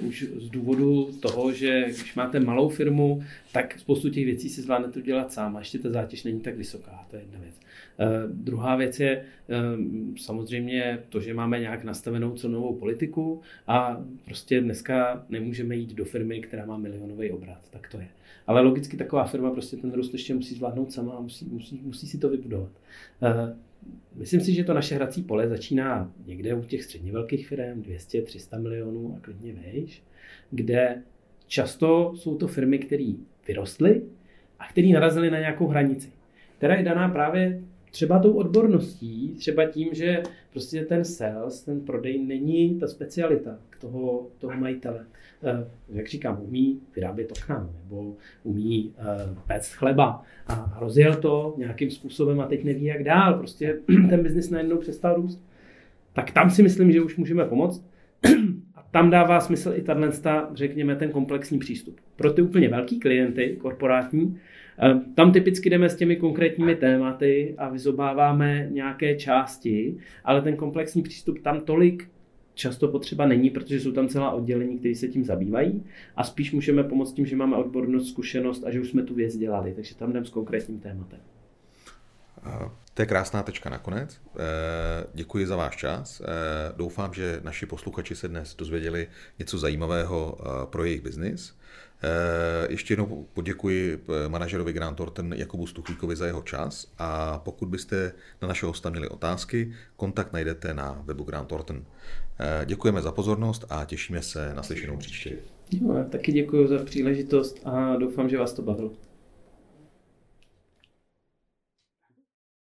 uh, 0.00 0.08
už 0.08 0.26
z 0.36 0.50
důvodu 0.50 1.10
toho, 1.20 1.52
že 1.52 1.84
když 1.86 2.14
máte 2.14 2.40
malou 2.40 2.68
firmu, 2.68 3.22
tak 3.52 3.78
spoustu 3.78 4.10
těch 4.10 4.24
věcí 4.24 4.48
si 4.48 4.62
zvládnete 4.62 5.02
dělat 5.02 5.32
sám 5.32 5.56
a 5.56 5.58
ještě 5.58 5.78
ta 5.78 5.90
zátěž 5.90 6.24
není 6.24 6.40
tak 6.40 6.56
vysoká, 6.56 7.06
to 7.10 7.16
je 7.16 7.22
jedna 7.22 7.38
věc. 7.38 7.54
Uh, 7.54 8.30
druhá 8.32 8.76
věc 8.76 9.00
je 9.00 9.24
uh, 9.48 10.16
samozřejmě 10.16 10.98
to, 11.08 11.20
že 11.20 11.34
máme 11.34 11.60
nějak 11.60 11.84
nastavenou 11.84 12.36
cenovou 12.36 12.74
politiku 12.74 13.40
a 13.66 14.04
prostě 14.24 14.60
dneska 14.60 15.24
nemůžeme 15.28 15.76
jít 15.76 15.94
do 15.94 16.04
firmy, 16.04 16.40
která 16.40 16.66
má 16.66 16.76
milionový 16.76 17.30
obrat, 17.30 17.60
tak 17.70 17.88
to 17.88 18.00
je. 18.00 18.08
Ale 18.46 18.60
logicky 18.60 18.96
taková 18.96 19.24
firma 19.24 19.50
prostě 19.50 19.76
ten 19.76 19.92
růst 19.92 20.12
ještě 20.12 20.34
musí 20.34 20.54
zvládnout 20.54 20.92
sama 20.92 21.12
a 21.12 21.20
musí, 21.20 21.44
musí, 21.44 21.80
musí 21.84 22.06
si 22.06 22.18
to 22.18 22.28
vybudovat. 22.28 22.70
Uh, 23.20 23.56
Myslím 24.14 24.40
si, 24.40 24.52
že 24.52 24.64
to 24.64 24.74
naše 24.74 24.94
hrací 24.94 25.22
pole 25.22 25.48
začíná 25.48 26.12
někde 26.26 26.54
u 26.54 26.62
těch 26.62 26.84
středně 26.84 27.12
velkých 27.12 27.48
firm, 27.48 27.82
200-300 27.82 28.62
milionů 28.62 29.14
a 29.16 29.20
klidně 29.20 29.52
vejš, 29.52 30.02
kde 30.50 31.02
často 31.46 32.12
jsou 32.16 32.36
to 32.36 32.46
firmy, 32.46 32.78
které 32.78 33.12
vyrostly 33.48 34.02
a 34.58 34.68
které 34.68 34.88
narazily 34.88 35.30
na 35.30 35.38
nějakou 35.38 35.66
hranici, 35.66 36.12
která 36.58 36.74
je 36.74 36.82
daná 36.82 37.08
právě 37.08 37.62
třeba 37.96 38.18
tou 38.18 38.32
odborností, 38.32 39.34
třeba 39.38 39.64
tím, 39.64 39.88
že 39.92 40.22
prostě 40.52 40.84
ten 40.84 41.04
sales, 41.04 41.62
ten 41.62 41.80
prodej 41.80 42.24
není 42.24 42.78
ta 42.78 42.86
specialita 42.86 43.58
toho, 43.80 44.26
toho 44.38 44.56
majitele. 44.56 45.06
Eh, 45.42 45.70
jak 45.88 46.08
říkám, 46.08 46.42
umí 46.42 46.80
vyrábět 46.96 47.32
okna, 47.32 47.70
nebo 47.82 48.16
umí 48.42 48.94
uh, 48.98 49.38
péct 49.46 49.72
chleba 49.72 50.22
a 50.46 50.76
rozjel 50.80 51.14
to 51.14 51.54
nějakým 51.58 51.90
způsobem 51.90 52.40
a 52.40 52.46
teď 52.46 52.64
neví, 52.64 52.84
jak 52.84 53.04
dál. 53.04 53.38
Prostě 53.38 53.78
ten 54.10 54.22
biznis 54.22 54.50
najednou 54.50 54.78
přestal 54.78 55.14
růst. 55.16 55.44
Tak 56.12 56.30
tam 56.30 56.50
si 56.50 56.62
myslím, 56.62 56.92
že 56.92 57.02
už 57.02 57.16
můžeme 57.16 57.44
pomoct. 57.44 57.86
Tam 58.90 59.10
dává 59.10 59.40
smysl 59.40 59.72
i 59.76 59.82
tato, 59.82 60.54
řekněme, 60.54 60.96
ten 60.96 61.10
komplexní 61.10 61.58
přístup. 61.58 62.00
Pro 62.16 62.32
ty 62.32 62.42
úplně 62.42 62.68
velký 62.68 63.00
klienty, 63.00 63.56
korporátní, 63.60 64.38
eh, 64.82 65.00
tam 65.14 65.32
typicky 65.32 65.70
jdeme 65.70 65.88
s 65.88 65.96
těmi 65.96 66.16
konkrétními 66.16 66.76
tématy 66.76 67.54
a 67.58 67.68
vyzobáváme 67.68 68.68
nějaké 68.70 69.14
části, 69.14 69.96
ale 70.24 70.42
ten 70.42 70.56
komplexní 70.56 71.02
přístup 71.02 71.38
tam 71.38 71.60
tolik 71.60 72.08
často 72.54 72.88
potřeba 72.88 73.26
není, 73.26 73.50
protože 73.50 73.80
jsou 73.80 73.92
tam 73.92 74.08
celá 74.08 74.30
oddělení, 74.30 74.78
které 74.78 74.94
se 74.94 75.08
tím 75.08 75.24
zabývají 75.24 75.84
a 76.16 76.24
spíš 76.24 76.52
můžeme 76.52 76.84
pomoct 76.84 77.12
tím, 77.12 77.26
že 77.26 77.36
máme 77.36 77.56
odbornost, 77.56 78.08
zkušenost 78.08 78.64
a 78.64 78.70
že 78.70 78.80
už 78.80 78.90
jsme 78.90 79.02
tu 79.02 79.14
věc 79.14 79.36
dělali, 79.36 79.72
takže 79.74 79.94
tam 79.94 80.10
jdem 80.10 80.24
s 80.24 80.30
konkrétním 80.30 80.80
tématem. 80.80 81.20
To 82.96 83.02
je 83.02 83.06
krásná 83.06 83.42
tečka 83.42 83.70
nakonec. 83.70 84.20
Eh, 84.36 84.40
děkuji 85.14 85.46
za 85.46 85.56
váš 85.56 85.76
čas. 85.76 86.20
Eh, 86.20 86.24
doufám, 86.76 87.14
že 87.14 87.40
naši 87.44 87.66
posluchači 87.66 88.16
se 88.16 88.28
dnes 88.28 88.54
dozvěděli 88.54 89.08
něco 89.38 89.58
zajímavého 89.58 90.38
eh, 90.40 90.66
pro 90.66 90.84
jejich 90.84 91.00
biznis. 91.00 91.54
Ještě 92.68 92.92
jednou 92.92 93.26
poděkuji 93.34 94.04
manažerovi 94.28 94.72
Grant 94.72 94.96
Thornton 94.96 95.32
Jakubu 95.32 95.66
Stuchlíkovi 95.66 96.16
za 96.16 96.26
jeho 96.26 96.42
čas 96.42 96.92
a 96.98 97.38
pokud 97.38 97.68
byste 97.68 98.12
na 98.42 98.48
našeho 98.48 98.70
hosta 98.70 98.90
měli 98.90 99.08
otázky, 99.08 99.72
kontakt 99.96 100.32
najdete 100.32 100.74
na 100.74 101.02
webu 101.04 101.24
Grant 101.24 101.48
Thornton. 101.48 101.84
Děkujeme 102.64 103.02
za 103.02 103.12
pozornost 103.12 103.64
a 103.70 103.84
těšíme 103.84 104.22
se 104.22 104.54
na 104.54 104.62
slyšenou 104.62 104.96
příště. 104.96 105.38
Taky 106.10 106.32
děkuji 106.32 106.66
za 106.66 106.84
příležitost 106.84 107.60
a 107.64 107.96
doufám, 107.96 108.28
že 108.28 108.38
vás 108.38 108.52
to 108.52 108.62
bavilo. 108.62 108.92